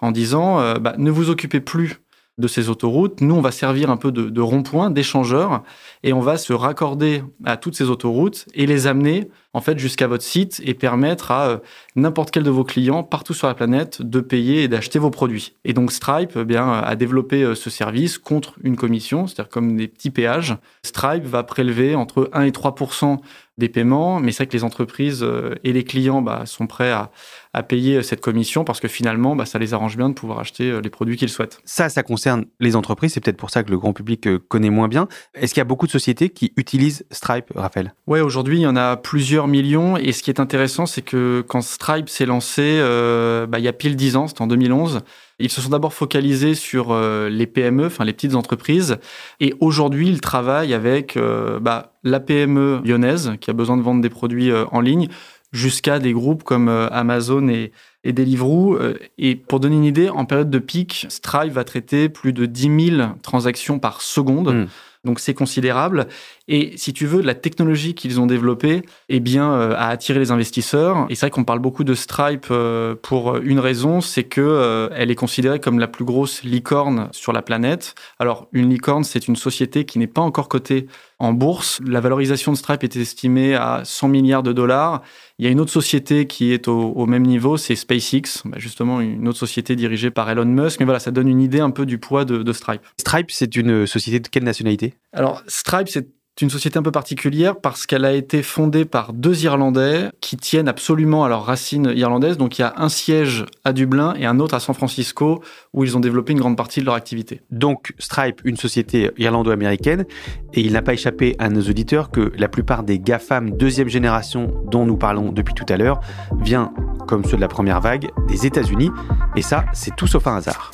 en 0.00 0.10
disant, 0.10 0.74
bah, 0.78 0.94
ne 0.96 1.10
vous 1.10 1.28
occupez 1.28 1.60
plus 1.60 2.00
de 2.40 2.48
ces 2.48 2.68
autoroutes. 2.68 3.20
Nous, 3.20 3.34
on 3.34 3.40
va 3.40 3.52
servir 3.52 3.90
un 3.90 3.96
peu 3.96 4.10
de, 4.10 4.40
rond-point, 4.40 4.90
d'échangeur, 4.90 5.62
et 6.02 6.12
on 6.12 6.20
va 6.20 6.36
se 6.36 6.52
raccorder 6.52 7.22
à 7.44 7.56
toutes 7.56 7.76
ces 7.76 7.90
autoroutes 7.90 8.46
et 8.54 8.66
les 8.66 8.86
amener 8.86 9.28
en 9.52 9.60
fait 9.60 9.78
jusqu'à 9.78 10.06
votre 10.06 10.22
site 10.22 10.60
et 10.64 10.74
permettre 10.74 11.30
à 11.30 11.48
euh, 11.48 11.58
n'importe 11.96 12.30
quel 12.30 12.42
de 12.42 12.50
vos 12.50 12.64
clients 12.64 13.02
partout 13.02 13.34
sur 13.34 13.46
la 13.46 13.54
planète 13.54 14.02
de 14.02 14.20
payer 14.20 14.62
et 14.62 14.68
d'acheter 14.68 14.98
vos 14.98 15.10
produits. 15.10 15.54
Et 15.64 15.72
donc 15.72 15.92
Stripe 15.92 16.32
eh 16.36 16.44
bien 16.44 16.72
a 16.72 16.96
développé 16.96 17.42
euh, 17.42 17.54
ce 17.54 17.70
service 17.70 18.18
contre 18.18 18.54
une 18.62 18.76
commission, 18.76 19.26
c'est-à-dire 19.26 19.50
comme 19.50 19.76
des 19.76 19.88
petits 19.88 20.10
péages. 20.10 20.56
Stripe 20.82 21.24
va 21.24 21.42
prélever 21.42 21.94
entre 21.94 22.30
1 22.32 22.42
et 22.42 22.50
3% 22.50 23.18
des 23.60 23.68
paiements, 23.68 24.18
mais 24.18 24.32
c'est 24.32 24.38
vrai 24.38 24.46
que 24.48 24.56
les 24.56 24.64
entreprises 24.64 25.22
euh, 25.22 25.54
et 25.62 25.72
les 25.72 25.84
clients 25.84 26.22
bah, 26.22 26.42
sont 26.46 26.66
prêts 26.66 26.90
à, 26.90 27.12
à 27.52 27.62
payer 27.62 28.02
cette 28.02 28.20
commission 28.20 28.64
parce 28.64 28.80
que 28.80 28.88
finalement, 28.88 29.36
bah, 29.36 29.44
ça 29.44 29.58
les 29.58 29.74
arrange 29.74 29.96
bien 29.96 30.08
de 30.08 30.14
pouvoir 30.14 30.40
acheter 30.40 30.70
euh, 30.70 30.80
les 30.80 30.90
produits 30.90 31.16
qu'ils 31.16 31.28
souhaitent. 31.28 31.60
Ça, 31.64 31.88
ça 31.88 32.02
concerne 32.02 32.46
les 32.58 32.74
entreprises. 32.74 33.12
C'est 33.12 33.20
peut-être 33.20 33.36
pour 33.36 33.50
ça 33.50 33.62
que 33.62 33.70
le 33.70 33.78
grand 33.78 33.92
public 33.92 34.26
euh, 34.26 34.38
connaît 34.38 34.70
moins 34.70 34.88
bien. 34.88 35.06
Est-ce 35.34 35.54
qu'il 35.54 35.60
y 35.60 35.62
a 35.62 35.64
beaucoup 35.64 35.86
de 35.86 35.92
sociétés 35.92 36.30
qui 36.30 36.52
utilisent 36.56 37.04
Stripe, 37.10 37.52
Raphaël? 37.54 37.94
Ouais, 38.06 38.20
aujourd'hui, 38.20 38.58
il 38.58 38.62
y 38.62 38.66
en 38.66 38.76
a 38.76 38.96
plusieurs 38.96 39.39
millions. 39.48 39.96
Et 39.96 40.12
ce 40.12 40.22
qui 40.22 40.30
est 40.30 40.40
intéressant, 40.40 40.86
c'est 40.86 41.02
que 41.02 41.44
quand 41.46 41.62
Stripe 41.62 42.08
s'est 42.08 42.26
lancé, 42.26 42.62
euh, 42.62 43.46
bah, 43.46 43.58
il 43.58 43.64
y 43.64 43.68
a 43.68 43.72
pile 43.72 43.96
10 43.96 44.16
ans, 44.16 44.26
c'était 44.26 44.42
en 44.42 44.46
2011, 44.46 45.00
ils 45.38 45.50
se 45.50 45.60
sont 45.60 45.70
d'abord 45.70 45.94
focalisés 45.94 46.54
sur 46.54 46.88
euh, 46.90 47.28
les 47.28 47.46
PME, 47.46 47.86
enfin 47.86 48.04
les 48.04 48.12
petites 48.12 48.34
entreprises. 48.34 48.98
Et 49.40 49.54
aujourd'hui, 49.60 50.08
ils 50.08 50.20
travaillent 50.20 50.74
avec 50.74 51.16
euh, 51.16 51.60
bah, 51.60 51.94
la 52.04 52.20
PME 52.20 52.80
lyonnaise 52.84 53.32
qui 53.40 53.50
a 53.50 53.52
besoin 53.52 53.76
de 53.76 53.82
vendre 53.82 54.02
des 54.02 54.10
produits 54.10 54.52
en 54.52 54.80
ligne 54.80 55.08
jusqu'à 55.52 55.98
des 55.98 56.12
groupes 56.12 56.44
comme 56.44 56.68
Amazon 56.68 57.48
et, 57.48 57.72
et 58.04 58.12
Deliveroo. 58.12 58.78
Et 59.18 59.34
pour 59.34 59.60
donner 59.60 59.76
une 59.76 59.84
idée, 59.84 60.08
en 60.08 60.24
période 60.24 60.50
de 60.50 60.58
pic, 60.58 61.06
Stripe 61.08 61.52
va 61.52 61.64
traiter 61.64 62.08
plus 62.08 62.32
de 62.32 62.46
10 62.46 62.90
000 62.96 63.08
transactions 63.22 63.78
par 63.78 64.00
seconde. 64.00 64.54
Mm. 64.54 64.66
Donc 65.04 65.18
c'est 65.18 65.32
considérable. 65.32 66.08
Et 66.46 66.74
si 66.76 66.92
tu 66.92 67.06
veux, 67.06 67.22
la 67.22 67.34
technologie 67.34 67.94
qu'ils 67.94 68.20
ont 68.20 68.26
développée 68.26 68.82
eh 69.08 69.20
bien, 69.20 69.50
euh, 69.52 69.74
a 69.74 69.88
attiré 69.88 70.18
les 70.18 70.30
investisseurs. 70.30 71.06
Et 71.08 71.14
c'est 71.14 71.26
vrai 71.26 71.30
qu'on 71.30 71.44
parle 71.44 71.60
beaucoup 71.60 71.84
de 71.84 71.94
Stripe 71.94 72.48
euh, 72.50 72.94
pour 73.00 73.38
une 73.38 73.60
raison, 73.60 74.02
c'est 74.02 74.24
que 74.24 74.42
euh, 74.42 74.90
elle 74.94 75.10
est 75.10 75.14
considérée 75.14 75.58
comme 75.58 75.78
la 75.78 75.88
plus 75.88 76.04
grosse 76.04 76.42
licorne 76.42 77.08
sur 77.12 77.32
la 77.32 77.40
planète. 77.40 77.94
Alors 78.18 78.48
une 78.52 78.68
licorne, 78.68 79.04
c'est 79.04 79.26
une 79.26 79.36
société 79.36 79.86
qui 79.86 79.98
n'est 79.98 80.06
pas 80.06 80.20
encore 80.20 80.50
cotée 80.50 80.86
en 81.18 81.32
bourse. 81.32 81.80
La 81.86 82.00
valorisation 82.00 82.52
de 82.52 82.58
Stripe 82.58 82.84
est 82.84 82.96
estimée 82.96 83.54
à 83.54 83.80
100 83.84 84.08
milliards 84.08 84.42
de 84.42 84.52
dollars. 84.52 85.02
Il 85.38 85.46
y 85.46 85.48
a 85.48 85.50
une 85.50 85.60
autre 85.60 85.72
société 85.72 86.26
qui 86.26 86.52
est 86.52 86.68
au, 86.68 87.06
même 87.06 87.22
niveau, 87.22 87.56
c'est 87.56 87.74
SpaceX, 87.74 88.42
bah, 88.44 88.58
justement 88.58 89.00
une 89.00 89.26
autre 89.28 89.38
société 89.38 89.76
dirigée 89.76 90.10
par 90.10 90.28
Elon 90.28 90.44
Musk. 90.44 90.80
Mais 90.80 90.84
voilà, 90.84 91.00
ça 91.00 91.10
donne 91.10 91.28
une 91.28 91.40
idée 91.40 91.60
un 91.60 91.70
peu 91.70 91.86
du 91.86 91.96
poids 91.96 92.26
de 92.26 92.52
Stripe. 92.52 92.82
Stripe, 92.98 93.30
c'est 93.30 93.56
une 93.56 93.86
société 93.86 94.20
de 94.20 94.28
quelle 94.28 94.44
nationalité? 94.44 94.89
Alors, 95.12 95.42
Stripe, 95.46 95.88
c'est 95.88 96.08
une 96.40 96.50
société 96.50 96.78
un 96.78 96.82
peu 96.82 96.92
particulière 96.92 97.60
parce 97.60 97.86
qu'elle 97.86 98.04
a 98.04 98.12
été 98.12 98.42
fondée 98.42 98.84
par 98.84 99.12
deux 99.12 99.44
Irlandais 99.44 100.10
qui 100.20 100.36
tiennent 100.36 100.68
absolument 100.68 101.24
à 101.24 101.28
leurs 101.28 101.44
racines 101.44 101.92
irlandaises. 101.94 102.38
Donc, 102.38 102.58
il 102.58 102.62
y 102.62 102.64
a 102.64 102.74
un 102.78 102.88
siège 102.88 103.44
à 103.64 103.72
Dublin 103.72 104.14
et 104.18 104.24
un 104.26 104.38
autre 104.40 104.54
à 104.54 104.60
San 104.60 104.74
Francisco 104.74 105.42
où 105.74 105.84
ils 105.84 105.96
ont 105.96 106.00
développé 106.00 106.32
une 106.32 106.38
grande 106.38 106.56
partie 106.56 106.80
de 106.80 106.86
leur 106.86 106.94
activité. 106.94 107.42
Donc, 107.50 107.92
Stripe, 107.98 108.40
une 108.44 108.56
société 108.56 109.10
irlando-américaine, 109.18 110.06
et 110.54 110.60
il 110.60 110.72
n'a 110.72 110.82
pas 110.82 110.94
échappé 110.94 111.36
à 111.38 111.48
nos 111.48 111.62
auditeurs 111.62 112.10
que 112.10 112.32
la 112.38 112.48
plupart 112.48 112.84
des 112.84 112.98
GAFAM 112.98 113.50
deuxième 113.50 113.88
génération 113.88 114.50
dont 114.70 114.86
nous 114.86 114.96
parlons 114.96 115.32
depuis 115.32 115.54
tout 115.54 115.66
à 115.68 115.76
l'heure 115.76 116.00
vient, 116.40 116.72
comme 117.06 117.24
ceux 117.24 117.36
de 117.36 117.42
la 117.42 117.48
première 117.48 117.80
vague, 117.80 118.08
des 118.28 118.46
États-Unis, 118.46 118.90
et 119.36 119.42
ça, 119.42 119.66
c'est 119.72 119.94
tout 119.94 120.06
sauf 120.06 120.26
un 120.26 120.36
hasard. 120.36 120.70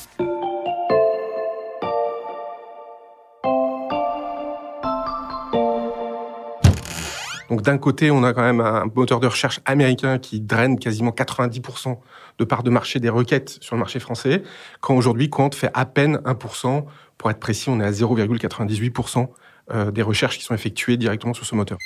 D'un 7.67 7.77
côté, 7.77 8.11
on 8.11 8.23
a 8.23 8.33
quand 8.33 8.43
même 8.43 8.61
un 8.61 8.85
moteur 8.95 9.19
de 9.19 9.27
recherche 9.27 9.59
américain 9.65 10.19
qui 10.19 10.39
draine 10.39 10.79
quasiment 10.79 11.11
90% 11.11 11.97
de 12.39 12.45
part 12.45 12.63
de 12.63 12.69
marché 12.69 13.01
des 13.01 13.09
requêtes 13.09 13.57
sur 13.59 13.75
le 13.75 13.79
marché 13.79 13.99
français, 13.99 14.41
quand 14.79 14.95
aujourd'hui 14.95 15.29
Quant 15.29 15.51
fait 15.51 15.69
à 15.73 15.85
peine 15.85 16.21
1%. 16.23 16.85
Pour 17.17 17.29
être 17.29 17.39
précis, 17.39 17.69
on 17.69 17.81
est 17.81 17.83
à 17.83 17.91
0,98% 17.91 19.27
euh, 19.71 19.91
des 19.91 20.01
recherches 20.01 20.37
qui 20.37 20.45
sont 20.45 20.53
effectuées 20.53 20.95
directement 20.95 21.33
sur 21.33 21.45
ce 21.45 21.55
moteur. 21.55 21.77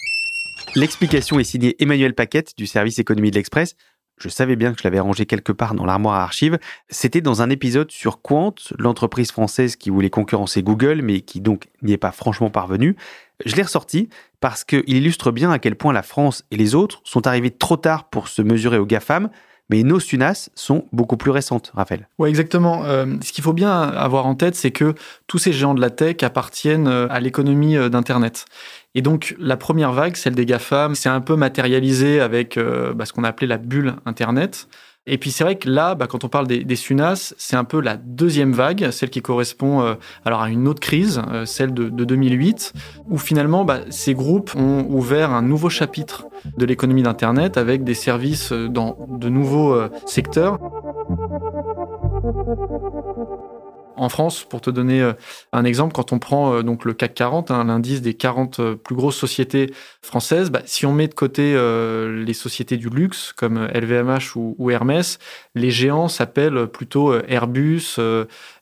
L'explication 0.75 1.39
est 1.39 1.43
signée 1.43 1.75
Emmanuel 1.81 2.13
Paquette 2.13 2.55
du 2.55 2.67
service 2.67 3.00
économie 3.00 3.31
de 3.31 3.35
l'Express. 3.35 3.75
Je 4.18 4.30
savais 4.30 4.56
bien 4.56 4.74
que 4.74 4.80
je 4.80 4.84
l'avais 4.84 5.00
rangé 5.00 5.25
quelque 5.25 5.51
part 5.51 5.74
dans 5.74 5.86
l'armoire 5.86 6.15
à 6.15 6.24
archives. 6.24 6.60
C'était 6.89 7.22
dans 7.22 7.41
un 7.41 7.50
épisode 7.50 7.91
sur 7.91 8.22
Quant, 8.22 8.53
l'entreprise 8.77 9.32
française 9.32 9.75
qui 9.75 9.89
voulait 9.89 10.12
concurrencer 10.12 10.62
Google, 10.62 11.01
mais 11.01 11.22
qui 11.22 11.41
donc 11.41 11.68
n'y 11.82 11.94
est 11.94 11.98
pas 11.98 12.12
franchement 12.12 12.50
parvenue. 12.50 12.96
Je 13.46 13.56
l'ai 13.56 13.63
ressorti 13.63 14.10
parce 14.39 14.63
qu'il 14.63 14.84
illustre 14.88 15.32
bien 15.32 15.51
à 15.51 15.60
quel 15.60 15.75
point 15.75 15.94
la 15.94 16.03
France 16.03 16.44
et 16.51 16.58
les 16.58 16.75
autres 16.75 17.01
sont 17.03 17.25
arrivés 17.25 17.51
trop 17.51 17.77
tard 17.77 18.10
pour 18.10 18.27
se 18.27 18.41
mesurer 18.41 18.77
aux 18.77 18.86
GAFAM, 18.86 19.30
mais 19.72 19.84
nos 19.84 20.01
SUNAS 20.01 20.50
sont 20.53 20.86
beaucoup 20.91 21.15
plus 21.15 21.32
récentes, 21.32 21.72
Raphaël. 21.74 22.10
Oui, 22.20 22.27
exactement. 22.27 22.84
Euh, 22.84 23.06
ce 23.24 23.32
qu'il 23.32 23.41
faut 23.44 23.53
bien 23.53 23.72
avoir 23.82 24.25
en 24.25 24.36
tête, 24.36 24.56
c'est 24.56 24.72
que 24.72 24.96
tous 25.27 25.38
ces 25.38 25.53
géants 25.53 25.74
de 25.74 25.80
la 25.80 25.89
tech 25.89 26.18
appartiennent 26.24 26.89
euh, 26.89 27.08
à 27.10 27.22
l'économie 27.22 27.77
euh, 27.77 27.88
d'Internet. 27.88 28.46
Et 28.95 29.01
donc, 29.01 29.36
la 29.39 29.57
première 29.57 29.93
vague, 29.93 30.15
celle 30.15 30.36
des 30.36 30.45
GAFAM, 30.45 30.95
c'est 30.95 31.10
un 31.10 31.21
peu 31.21 31.36
matérialisé 31.36 32.19
avec 32.19 32.60
bah, 32.60 33.05
ce 33.05 33.13
qu'on 33.13 33.24
a 33.24 33.29
appelé 33.29 33.48
la 33.48 33.57
bulle 33.57 33.95
Internet. 34.05 34.67
Et 35.07 35.17
puis 35.17 35.31
c'est 35.31 35.43
vrai 35.43 35.55
que 35.55 35.67
là, 35.67 35.95
bah, 35.95 36.05
quand 36.05 36.24
on 36.24 36.29
parle 36.29 36.45
des, 36.45 36.75
SUNAS, 36.75 37.33
c'est 37.38 37.55
un 37.55 37.63
peu 37.63 37.81
la 37.81 37.98
deuxième 37.98 38.53
vague, 38.53 38.91
celle 38.91 39.10
qui 39.10 39.21
correspond 39.21 39.81
euh, 39.81 39.95
alors 40.25 40.41
à 40.41 40.50
une 40.50 40.67
autre 40.67 40.79
crise, 40.79 41.21
euh, 41.31 41.45
celle 41.45 41.74
de, 41.74 41.89
2008, 41.89 42.74
où 43.10 43.17
finalement 43.17 43.65
bah, 43.65 43.79
ces 43.89 44.13
groupes 44.13 44.55
ont 44.55 44.86
ouvert 44.89 45.31
un 45.31 45.41
nouveau 45.41 45.69
chapitre 45.69 46.25
de 46.55 46.65
l'économie 46.65 47.01
d'Internet 47.01 47.57
avec 47.57 47.83
des 47.83 47.95
services 47.95 48.51
euh, 48.51 48.67
dans 48.67 48.95
de 49.10 49.27
nouveaux 49.29 49.75
secteurs. 50.05 50.60
En 54.01 54.10
France, 54.10 54.46
pour 54.50 54.62
te 54.62 54.72
donner 54.72 55.00
euh, 55.00 55.13
un 55.53 55.63
exemple, 55.63 55.93
quand 55.93 56.12
on 56.12 56.17
prend 56.17 56.55
euh, 56.55 56.63
donc 56.63 56.86
le 56.86 56.93
CAC 56.93 57.13
40, 57.13 57.51
hein, 57.51 57.65
l'indice 57.65 58.01
des 58.01 58.15
40 58.15 58.60
euh, 58.60 58.75
plus 58.75 58.96
grosses 58.96 59.15
sociétés 59.15 59.72
françaises, 60.01 60.50
bah, 60.50 60.63
si 60.65 60.88
on 60.88 60.91
met 60.91 61.08
de 61.08 61.13
côté 61.13 61.53
les 61.53 62.34
sociétés 62.34 62.77
du 62.77 62.89
luxe 62.89 63.31
comme 63.31 63.67
LVMH 63.67 64.36
ou, 64.36 64.72
Hermès, 64.72 65.20
les 65.53 65.70
géants 65.70 66.08
s'appellent 66.08 66.65
plutôt 66.65 67.13
Airbus, 67.13 67.98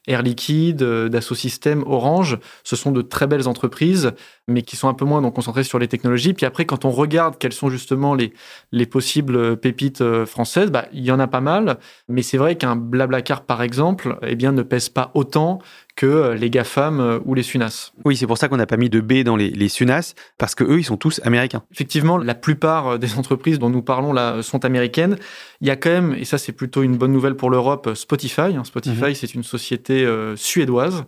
Air 0.10 0.22
Liquide, 0.22 0.84
Dassault 0.84 1.36
Systèmes, 1.36 1.84
Orange. 1.88 2.38
Ce 2.64 2.76
sont 2.76 2.92
de 2.92 3.02
très 3.02 3.28
belles 3.28 3.48
entreprises, 3.48 4.12
mais 4.48 4.64
qui 4.64 4.76
sont 4.76 4.90
un 4.90 4.94
peu 4.94 5.06
moins 5.06 5.22
donc, 5.22 5.36
concentrées 5.36 5.64
sur 5.64 5.80
les 5.80 5.88
technologies. 5.88 6.34
Puis 6.34 6.46
après, 6.46 6.66
quand 6.66 6.84
on 6.84 6.92
regarde 6.92 7.38
quelles 7.38 7.54
sont 7.54 7.70
justement 7.70 8.16
les, 8.16 8.34
les 8.72 8.86
possibles 8.86 9.58
pépites 9.58 10.04
françaises, 10.26 10.72
bah, 10.72 10.88
il 10.92 11.06
y 11.06 11.12
en 11.12 11.20
a 11.20 11.28
pas 11.28 11.42
mal. 11.42 11.78
Mais 12.08 12.24
c'est 12.24 12.38
vrai 12.38 12.56
qu'un 12.56 12.76
Blablacar, 12.76 13.44
par 13.44 13.62
exemple, 13.62 14.18
eh 14.26 14.36
bien, 14.36 14.52
ne 14.52 14.64
pèse 14.64 14.90
pas 14.90 15.12
autant 15.14 15.60
que 16.00 16.06
euh, 16.06 16.34
les 16.34 16.50
GAFAM 16.50 17.02
euh, 17.02 17.20
ou 17.26 17.34
les 17.34 17.44
SUNAS. 17.44 17.92
Oui, 18.06 18.16
c'est 18.16 18.26
pour 18.26 18.38
ça 18.38 18.48
qu'on 18.48 18.56
n'a 18.56 18.66
pas 18.66 18.78
mis 18.78 18.90
de 18.90 19.02
B 19.02 19.24
dans 19.24 19.36
les, 19.36 19.50
les 19.50 19.68
SUNAS, 19.68 20.14
parce 20.38 20.56
que 20.56 20.64
eux, 20.64 20.80
ils 20.80 20.86
sont 20.86 20.96
tous 20.96 21.20
américains. 21.26 21.62
Effectivement, 21.74 22.18
la 22.18 22.36
plupart 22.36 22.88
euh, 22.88 22.98
des 22.98 23.18
entreprises 23.18 23.60
dont 23.60 23.70
nous 23.70 23.82
parlons 23.82 24.14
là 24.14 24.42
sont 24.42 24.64
américaines. 24.64 25.18
Il 25.60 25.68
y 25.68 25.72
a 25.72 25.76
quand 25.76 25.90
même, 25.90 26.16
et 26.18 26.24
ça 26.24 26.38
c'est 26.38 26.54
plutôt 26.54 26.84
une 26.84 26.96
bonne 26.96 27.12
nouvelle 27.12 27.36
pour 27.36 27.50
l'Europe, 27.50 27.96
Spotify. 27.96 28.56
Hein, 28.56 28.64
Spotify, 28.64 29.10
mhm. 29.10 29.14
c'est 29.14 29.36
une 29.36 29.44
société 29.44 30.08
suédoise. 30.38 31.04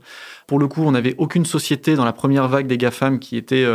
Pour 0.45 0.60
le 0.60 0.67
coup, 0.67 0.81
on 0.83 0.91
n'avait 0.91 1.15
aucune 1.17 1.45
société 1.45 1.95
dans 1.95 2.03
la 2.03 2.12
première 2.12 2.50
vague 2.50 2.67
des 2.67 2.77
GAFAM 2.77 3.19
qui 3.19 3.38
était 3.38 3.65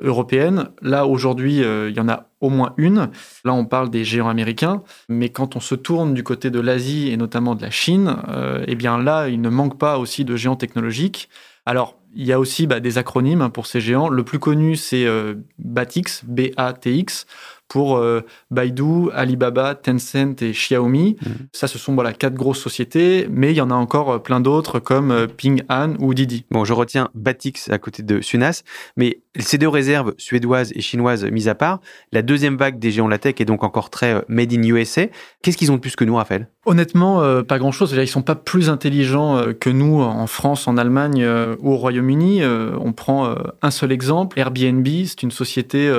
européenne. 0.00 0.68
Là, 0.82 1.06
aujourd'hui, 1.06 1.60
il 1.60 1.96
y 1.96 2.00
en 2.00 2.10
a 2.10 2.28
au 2.40 2.50
moins 2.50 2.74
une. 2.76 3.10
Là, 3.44 3.52
on 3.54 3.64
parle 3.64 3.90
des 3.90 4.04
géants 4.04 4.28
américains, 4.28 4.82
mais 5.08 5.28
quand 5.28 5.56
on 5.56 5.60
se 5.60 5.74
tourne 5.74 6.14
du 6.14 6.22
côté 6.22 6.50
de 6.50 6.60
l'Asie 6.60 7.10
et 7.10 7.16
notamment 7.16 7.54
de 7.54 7.62
la 7.62 7.70
Chine, 7.70 8.16
eh 8.66 8.74
bien 8.74 8.98
là, 8.98 9.28
il 9.28 9.40
ne 9.40 9.48
manque 9.48 9.78
pas 9.78 9.98
aussi 9.98 10.24
de 10.24 10.36
géants 10.36 10.56
technologiques. 10.56 11.28
Alors, 11.66 11.98
il 12.14 12.26
y 12.26 12.32
a 12.32 12.40
aussi 12.40 12.66
bah, 12.66 12.80
des 12.80 12.98
acronymes 12.98 13.42
hein, 13.42 13.50
pour 13.50 13.66
ces 13.66 13.80
géants. 13.80 14.08
Le 14.08 14.24
plus 14.24 14.38
connu, 14.38 14.76
c'est 14.76 15.04
euh, 15.04 15.34
BATX, 15.58 16.24
B-A-T-X, 16.26 17.26
pour 17.68 17.96
euh, 17.96 18.22
Baidu, 18.50 19.10
Alibaba, 19.12 19.74
Tencent 19.74 20.42
et 20.42 20.52
Xiaomi. 20.52 21.16
Mhm. 21.20 21.48
Ça, 21.52 21.68
ce 21.68 21.78
sont 21.78 21.94
voilà, 21.94 22.12
quatre 22.12 22.34
grosses 22.34 22.60
sociétés, 22.60 23.28
mais 23.30 23.52
il 23.52 23.56
y 23.56 23.60
en 23.60 23.70
a 23.70 23.74
encore 23.74 24.10
euh, 24.10 24.18
plein 24.18 24.40
d'autres 24.40 24.80
comme 24.80 25.28
Ping 25.36 25.62
An 25.68 25.94
ou 26.00 26.14
Didi. 26.14 26.46
Bon, 26.50 26.64
je 26.64 26.72
retiens 26.72 27.10
Batix 27.14 27.70
à 27.70 27.78
côté 27.78 28.02
de 28.02 28.20
Sunas, 28.20 28.62
mais 28.96 29.20
ces 29.38 29.58
deux 29.58 29.68
réserves 29.68 30.14
suédoises 30.18 30.72
et 30.74 30.80
chinoises 30.80 31.24
mises 31.24 31.48
à 31.48 31.54
part, 31.54 31.80
la 32.12 32.22
deuxième 32.22 32.56
vague 32.56 32.78
des 32.78 32.90
géants 32.90 33.06
de 33.06 33.10
la 33.10 33.18
tech 33.18 33.34
est 33.38 33.44
donc 33.44 33.62
encore 33.62 33.90
très 33.90 34.24
made 34.28 34.52
in 34.52 34.62
USA. 34.62 35.06
Qu'est-ce 35.42 35.56
qu'ils 35.56 35.70
ont 35.70 35.76
de 35.76 35.80
plus 35.80 35.96
que 35.96 36.04
nous, 36.04 36.16
Raphaël? 36.16 36.48
Honnêtement, 36.68 37.22
euh, 37.22 37.42
pas 37.42 37.58
grand-chose. 37.58 37.94
Ils 37.96 38.06
sont 38.06 38.20
pas 38.20 38.34
plus 38.34 38.68
intelligents 38.68 39.38
euh, 39.38 39.54
que 39.54 39.70
nous 39.70 40.02
en 40.02 40.26
France, 40.26 40.68
en 40.68 40.76
Allemagne 40.76 41.22
euh, 41.22 41.56
ou 41.60 41.72
au 41.72 41.76
Royaume-Uni. 41.78 42.42
on 42.44 42.92
prend 42.92 43.34
un 43.62 43.70
seul 43.70 43.90
exemple. 43.90 44.38
Airbnb, 44.38 44.86
c'est 45.06 45.22
une 45.22 45.30
société 45.30 45.90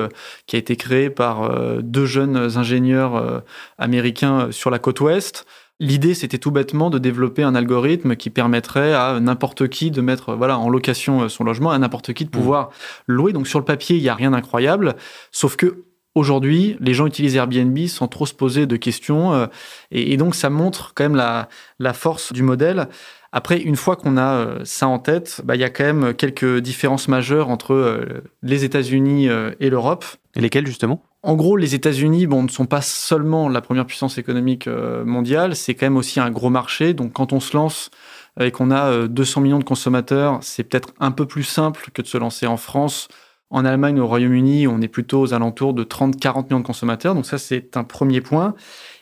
qui 0.46 0.56
a 0.58 0.60
été 0.60 0.76
créée 0.76 1.10
par 1.10 1.50
deux 1.82 2.06
jeunes 2.06 2.38
ingénieurs 2.58 3.42
américains 3.80 4.50
sur 4.52 4.70
la 4.70 4.78
côte 4.78 5.02
ouest. 5.02 5.48
L'idée, 5.80 6.14
c'était 6.14 6.38
tout 6.38 6.52
bêtement 6.52 6.90
de 6.90 7.00
développer 7.00 7.42
un 7.42 7.56
algorithme 7.56 8.16
qui 8.16 8.30
permettrait 8.30 8.94
à 8.94 9.20
n'importe 9.20 9.70
qui 9.70 9.92
de 9.92 10.02
mettre 10.02 10.36
voilà 10.36 10.60
en 10.60 10.70
location 10.70 11.30
son 11.30 11.44
logement, 11.44 11.72
à 11.72 11.80
n'importe 11.80 12.14
qui 12.14 12.26
de 12.26 12.30
mmh. 12.30 12.32
pouvoir 12.32 12.70
louer. 13.08 13.34
Donc 13.34 13.48
sur 13.48 13.60
le 13.60 13.66
papier, 13.66 13.96
il 13.96 14.04
n'y 14.04 14.10
a 14.10 14.16
rien 14.16 14.32
d'incroyable, 14.32 14.96
sauf 15.32 15.56
que 15.56 15.84
Aujourd'hui, 16.16 16.76
les 16.80 16.94
gens 16.94 17.06
utilisent 17.06 17.36
Airbnb 17.36 17.78
sans 17.88 18.08
trop 18.08 18.26
se 18.26 18.34
poser 18.34 18.66
de 18.66 18.76
questions. 18.78 19.34
Euh, 19.34 19.46
et, 19.92 20.18
donc, 20.18 20.34
ça 20.34 20.50
montre 20.50 20.94
quand 20.96 21.04
même 21.04 21.16
la, 21.16 21.94
force 21.94 22.34
du 22.34 22.42
modèle. 22.42 22.90
Après, 23.32 23.60
une 23.60 23.76
fois 23.76 23.96
qu'on 23.96 24.18
a 24.18 24.34
euh, 24.34 24.60
ça 24.64 24.88
en 24.88 24.98
tête, 24.98 25.42
bah, 25.44 25.56
il 25.56 25.62
y 25.62 25.64
a 25.64 25.70
quand 25.70 25.84
même 25.84 26.14
quelques 26.16 26.60
différences 26.60 27.08
majeures 27.08 27.50
entre 27.50 27.74
euh, 27.76 28.24
les 28.42 28.66
États-Unis 28.66 29.30
et 29.60 29.70
l'Europe. 29.70 30.04
Et 30.36 30.42
lesquelles, 30.42 30.66
justement? 30.66 31.04
En 31.22 31.36
gros, 31.36 31.58
les 31.58 31.76
États-Unis 31.76 32.26
bon, 32.26 32.44
ne 32.44 32.50
sont 32.50 32.66
pas 32.66 32.82
seulement 32.82 33.48
la 33.48 33.62
première 33.62 33.86
puissance 33.86 34.18
économique 34.18 34.68
mondiale, 34.68 35.56
c'est 35.56 35.76
quand 35.76 35.86
même 35.86 35.98
aussi 35.98 36.20
un 36.20 36.32
gros 36.32 36.50
marché. 36.50 36.94
Donc, 36.94 37.14
quand 37.14 37.34
on 37.34 37.40
se 37.40 37.58
lance 37.58 37.92
et 38.40 38.52
qu'on 38.52 38.72
a 38.72 39.08
200 39.08 39.42
millions 39.42 39.60
de 39.60 39.64
consommateurs, 39.64 40.40
c'est 40.42 40.64
peut-être 40.64 40.94
un 41.00 41.12
peu 41.12 41.26
plus 41.26 41.44
simple 41.44 41.90
que 41.94 42.02
de 42.02 42.08
se 42.08 42.18
lancer 42.18 42.48
en 42.48 42.58
France 42.58 43.10
en 43.52 43.66
Allemagne, 43.66 44.00
au 44.00 44.06
Royaume-Uni, 44.06 44.68
on 44.68 44.80
est 44.80 44.88
plutôt 44.88 45.22
aux 45.22 45.34
alentours 45.34 45.74
de 45.74 45.84
30-40 45.84 46.46
millions 46.46 46.60
de 46.60 46.66
consommateurs. 46.66 47.16
Donc 47.16 47.26
ça, 47.26 47.40
c'est 47.40 47.78
un 47.78 47.84
premier 47.84 48.22
point. 48.22 48.54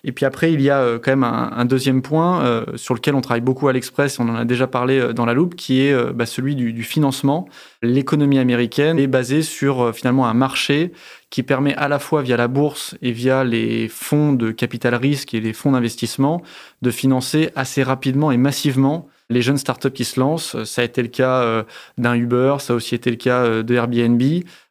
Et 0.05 0.13
puis 0.13 0.25
après, 0.25 0.53
il 0.53 0.61
y 0.61 0.69
a 0.69 0.79
euh, 0.79 0.99
quand 0.99 1.11
même 1.11 1.25
un, 1.25 1.65
deuxième 1.65 2.01
point 2.01 2.41
euh, 2.41 2.63
sur 2.75 2.93
lequel 2.93 3.13
on 3.13 3.19
travaille 3.19 3.41
beaucoup 3.41 3.67
à 3.67 3.73
l'Express, 3.73 4.19
on 4.19 4.29
en 4.29 4.35
a 4.35 4.45
déjà 4.45 4.65
parlé 4.65 4.99
euh, 4.99 5.11
dans 5.11 5.25
la 5.25 5.33
loupe, 5.33 5.55
qui 5.55 5.81
est 5.81 6.13
bah, 6.13 6.25
celui 6.25 6.55
du, 6.55 6.83
financement. 6.83 7.49
L'économie 7.81 8.39
américaine 8.39 8.99
est 8.99 9.07
basée 9.07 9.41
sur 9.41 9.93
finalement 9.93 10.27
un 10.27 10.33
marché 10.33 10.93
qui 11.29 11.43
permet 11.43 11.75
à 11.75 11.89
la 11.89 11.99
fois 11.99 12.21
via 12.21 12.37
la 12.37 12.47
bourse 12.47 12.95
et 13.01 13.11
via 13.11 13.43
les 13.43 13.89
fonds 13.89 14.31
de 14.31 14.51
capital 14.51 14.95
risque 14.95 15.33
et 15.33 15.41
les 15.41 15.51
fonds 15.51 15.73
d'investissement 15.73 16.41
de 16.81 16.91
financer 16.91 17.49
assez 17.55 17.83
rapidement 17.83 18.31
et 18.31 18.37
massivement 18.37 19.09
les 19.29 19.41
jeunes 19.41 19.57
startups 19.57 19.91
qui 19.91 20.05
se 20.05 20.19
lancent. 20.19 20.63
Ça 20.63 20.81
a 20.81 20.85
été 20.85 21.01
le 21.01 21.07
cas 21.07 21.41
euh, 21.41 21.63
d'un 21.97 22.15
Uber, 22.15 22.57
ça 22.59 22.73
a 22.73 22.75
aussi 22.75 22.95
été 22.95 23.09
le 23.09 23.17
cas 23.17 23.43
euh, 23.43 23.63
de 23.63 23.75
Airbnb. 23.75 24.21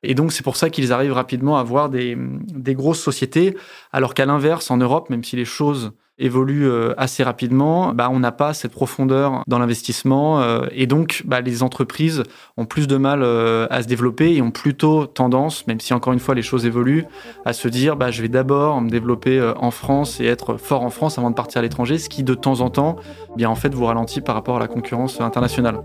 Et 0.02 0.14
donc, 0.14 0.32
c'est 0.32 0.42
pour 0.42 0.56
ça 0.56 0.70
qu'ils 0.70 0.92
arrivent 0.92 1.12
rapidement 1.12 1.58
à 1.58 1.60
avoir 1.60 1.88
des, 1.88 2.16
des 2.16 2.74
grosses 2.74 3.00
sociétés, 3.00 3.56
alors 3.92 4.14
qu'à 4.14 4.26
l'inverse, 4.26 4.70
en 4.70 4.76
Europe, 4.76 5.10
même 5.10 5.24
si 5.24 5.36
les 5.36 5.44
choses 5.44 5.92
évolue 6.18 6.66
euh, 6.66 6.94
assez 6.96 7.22
rapidement, 7.22 7.92
bah, 7.92 8.08
on 8.10 8.20
n'a 8.20 8.32
pas 8.32 8.54
cette 8.54 8.72
profondeur 8.72 9.42
dans 9.46 9.58
l'investissement 9.58 10.40
euh, 10.40 10.66
et 10.72 10.86
donc 10.86 11.22
bah, 11.26 11.40
les 11.40 11.62
entreprises 11.62 12.22
ont 12.56 12.64
plus 12.64 12.86
de 12.86 12.96
mal 12.96 13.22
euh, 13.22 13.66
à 13.70 13.82
se 13.82 13.88
développer 13.88 14.34
et 14.34 14.42
ont 14.42 14.50
plutôt 14.50 15.06
tendance, 15.06 15.66
même 15.66 15.80
si 15.80 15.92
encore 15.92 16.12
une 16.12 16.18
fois 16.18 16.34
les 16.34 16.42
choses 16.42 16.64
évoluent, 16.64 17.04
à 17.44 17.52
se 17.52 17.68
dire 17.68 17.96
bah, 17.96 18.10
je 18.10 18.22
vais 18.22 18.28
d'abord 18.28 18.80
me 18.80 18.88
développer 18.88 19.52
en 19.56 19.70
France 19.70 20.20
et 20.20 20.26
être 20.26 20.56
fort 20.56 20.82
en 20.82 20.90
France 20.90 21.18
avant 21.18 21.30
de 21.30 21.34
partir 21.34 21.58
à 21.58 21.62
l'étranger, 21.62 21.98
ce 21.98 22.08
qui 22.08 22.22
de 22.22 22.34
temps 22.34 22.60
en 22.60 22.70
temps, 22.70 22.96
eh 23.32 23.36
bien 23.36 23.50
en 23.50 23.54
fait 23.54 23.74
vous 23.74 23.84
ralentit 23.84 24.20
par 24.20 24.34
rapport 24.34 24.56
à 24.56 24.60
la 24.60 24.68
concurrence 24.68 25.20
internationale. 25.20 25.78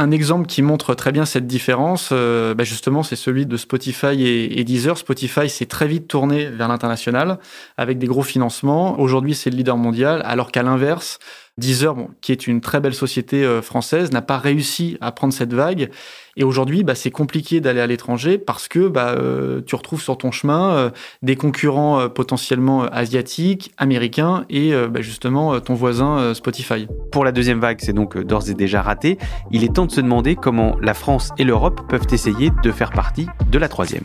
Un 0.00 0.12
exemple 0.12 0.46
qui 0.46 0.62
montre 0.62 0.94
très 0.94 1.12
bien 1.12 1.26
cette 1.26 1.46
différence, 1.46 2.08
euh, 2.10 2.54
bah, 2.54 2.64
justement, 2.64 3.02
c'est 3.02 3.16
celui 3.16 3.44
de 3.44 3.58
Spotify 3.58 4.24
et, 4.26 4.64
Deezer. 4.64 4.96
Spotify 4.96 5.50
s'est 5.50 5.66
très 5.66 5.86
vite 5.86 6.08
tourné 6.08 6.46
vers 6.46 6.68
l'international 6.68 7.38
avec 7.76 7.98
des 7.98 8.06
gros 8.06 8.22
financements. 8.22 8.98
Aujourd'hui, 8.98 9.34
c'est 9.34 9.50
le 9.50 9.56
leader 9.58 9.76
mondial, 9.76 10.22
alors 10.24 10.52
qu'à 10.52 10.62
l'inverse, 10.62 11.18
Deezer, 11.60 11.94
qui 12.20 12.32
est 12.32 12.46
une 12.46 12.60
très 12.60 12.80
belle 12.80 12.94
société 12.94 13.44
euh, 13.44 13.62
française, 13.62 14.10
n'a 14.10 14.22
pas 14.22 14.38
réussi 14.38 14.96
à 15.00 15.12
prendre 15.12 15.32
cette 15.32 15.54
vague. 15.54 15.90
Et 16.36 16.42
aujourd'hui, 16.42 16.82
bah, 16.82 16.94
c'est 16.94 17.10
compliqué 17.10 17.60
d'aller 17.60 17.80
à 17.80 17.86
l'étranger 17.86 18.38
parce 18.38 18.66
que 18.66 18.88
bah, 18.88 19.10
euh, 19.10 19.60
tu 19.64 19.74
retrouves 19.76 20.02
sur 20.02 20.18
ton 20.18 20.32
chemin 20.32 20.72
euh, 20.72 20.90
des 21.22 21.36
concurrents 21.36 22.08
potentiellement 22.08 22.84
asiatiques, 22.84 23.72
américains 23.76 24.44
et 24.48 24.72
bah, 24.88 25.02
justement 25.02 25.60
ton 25.60 25.74
voisin 25.74 26.32
Spotify. 26.34 26.86
Pour 27.12 27.24
la 27.24 27.32
deuxième 27.32 27.60
vague, 27.60 27.78
c'est 27.80 27.92
donc 27.92 28.16
d'ores 28.16 28.48
et 28.48 28.54
déjà 28.54 28.80
raté. 28.80 29.18
Il 29.50 29.64
est 29.64 29.74
temps 29.74 29.86
de 29.86 29.92
se 29.92 30.00
demander 30.00 30.36
comment 30.36 30.76
la 30.80 30.94
France 30.94 31.30
et 31.36 31.44
l'Europe 31.44 31.82
peuvent 31.88 32.06
essayer 32.10 32.50
de 32.62 32.72
faire 32.72 32.90
partie 32.90 33.26
de 33.50 33.58
la 33.58 33.68
troisième. 33.68 34.04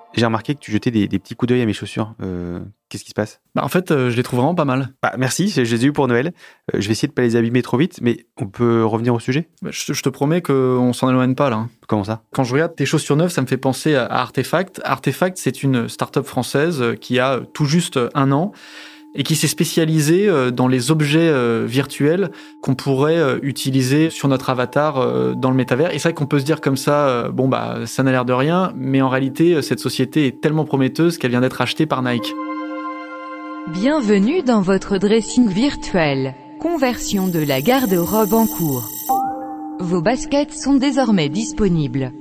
j'ai 0.13 0.25
remarqué 0.25 0.55
que 0.55 0.59
tu 0.59 0.71
jetais 0.71 0.91
des, 0.91 1.07
des 1.07 1.19
petits 1.19 1.35
coups 1.35 1.49
d'œil 1.49 1.61
à 1.61 1.65
mes 1.65 1.73
chaussures. 1.73 2.13
Euh, 2.21 2.59
Qu'est-ce 2.89 3.03
qui 3.03 3.09
se 3.11 3.15
passe? 3.15 3.39
Bah, 3.55 3.63
en 3.63 3.69
fait, 3.69 3.91
euh, 3.91 4.09
je 4.09 4.17
les 4.17 4.23
trouve 4.23 4.39
vraiment 4.39 4.53
pas 4.55 4.65
mal. 4.65 4.89
bah, 5.01 5.13
Merci, 5.17 5.47
je 5.49 5.61
les 5.61 5.85
ai 5.85 5.87
eu 5.87 5.93
pour 5.93 6.07
Noël. 6.09 6.33
Euh, 6.73 6.81
je 6.81 6.87
vais 6.87 6.91
essayer 6.91 7.07
de 7.07 7.13
pas 7.13 7.21
les 7.21 7.37
abîmer 7.37 7.61
trop 7.61 7.77
vite, 7.77 7.99
mais 8.01 8.25
on 8.37 8.47
peut 8.47 8.83
revenir 8.83 9.13
au 9.13 9.19
sujet? 9.19 9.47
Bah, 9.61 9.69
Je, 9.71 9.85
te- 9.85 9.93
je 9.93 10.01
te 10.03 10.09
promets 10.09 10.41
qu'on 10.41 10.91
s'en 10.91 11.09
éloigne 11.09 11.35
pas 11.35 11.49
là. 11.49 11.55
hein. 11.55 11.69
Comment 11.87 12.03
ça? 12.03 12.23
Quand 12.33 12.43
je 12.43 12.53
regarde 12.53 12.75
tes 12.75 12.85
chaussures 12.85 13.15
neuves, 13.15 13.29
ça 13.31 13.41
me 13.41 13.47
fait 13.47 13.55
penser 13.57 13.95
à 13.95 14.05
Artefact. 14.05 14.81
Artefact, 14.83 15.37
c'est 15.37 15.63
une 15.63 15.87
start-up 15.87 16.25
française 16.25 16.83
qui 16.99 17.19
a 17.19 17.39
tout 17.53 17.65
juste 17.65 17.97
un 18.13 18.31
an 18.33 18.51
et 19.13 19.23
qui 19.23 19.35
s'est 19.35 19.47
spécialisée 19.47 20.27
euh, 20.27 20.51
dans 20.51 20.67
les 20.67 20.91
objets 20.91 21.19
euh, 21.19 21.65
virtuels 21.67 22.31
qu'on 22.61 22.75
pourrait 22.75 23.17
euh, 23.17 23.39
utiliser 23.41 24.09
sur 24.09 24.27
notre 24.27 24.49
avatar 24.49 25.35
dans 25.35 25.49
le 25.49 25.55
métavers. 25.55 25.93
Et 25.93 25.99
c'est 25.99 26.09
vrai 26.09 26.13
qu'on 26.13 26.25
peut 26.25 26.39
se 26.39 26.45
dire 26.45 26.61
comme 26.61 26.77
ça, 26.77 27.29
bon 27.31 27.47
bah 27.47 27.79
ça 27.85 28.03
n'a 28.03 28.11
l'air 28.11 28.25
de 28.25 28.33
rien, 28.33 28.71
mais 28.75 29.01
en 29.01 29.09
réalité, 29.09 29.61
cette 29.61 29.79
société 29.79 30.27
est 30.27 30.41
tellement 30.41 30.65
prometteuse 30.65 31.17
qu'elle 31.17 31.31
vient 31.31 31.41
d'être 31.41 31.61
achetée 31.61 31.85
par 31.85 32.01
Nike. 32.01 32.33
Bienvenue 33.67 34.41
dans 34.43 34.61
votre 34.61 34.97
dressing 34.97 35.47
virtuel. 35.47 36.35
Conversion 36.59 37.27
de 37.27 37.39
la 37.39 37.61
garde-robe 37.61 38.33
en 38.33 38.47
cours. 38.47 38.89
Vos 39.79 40.01
baskets 40.01 40.53
sont 40.53 40.75
désormais 40.75 41.29
disponibles. 41.29 42.11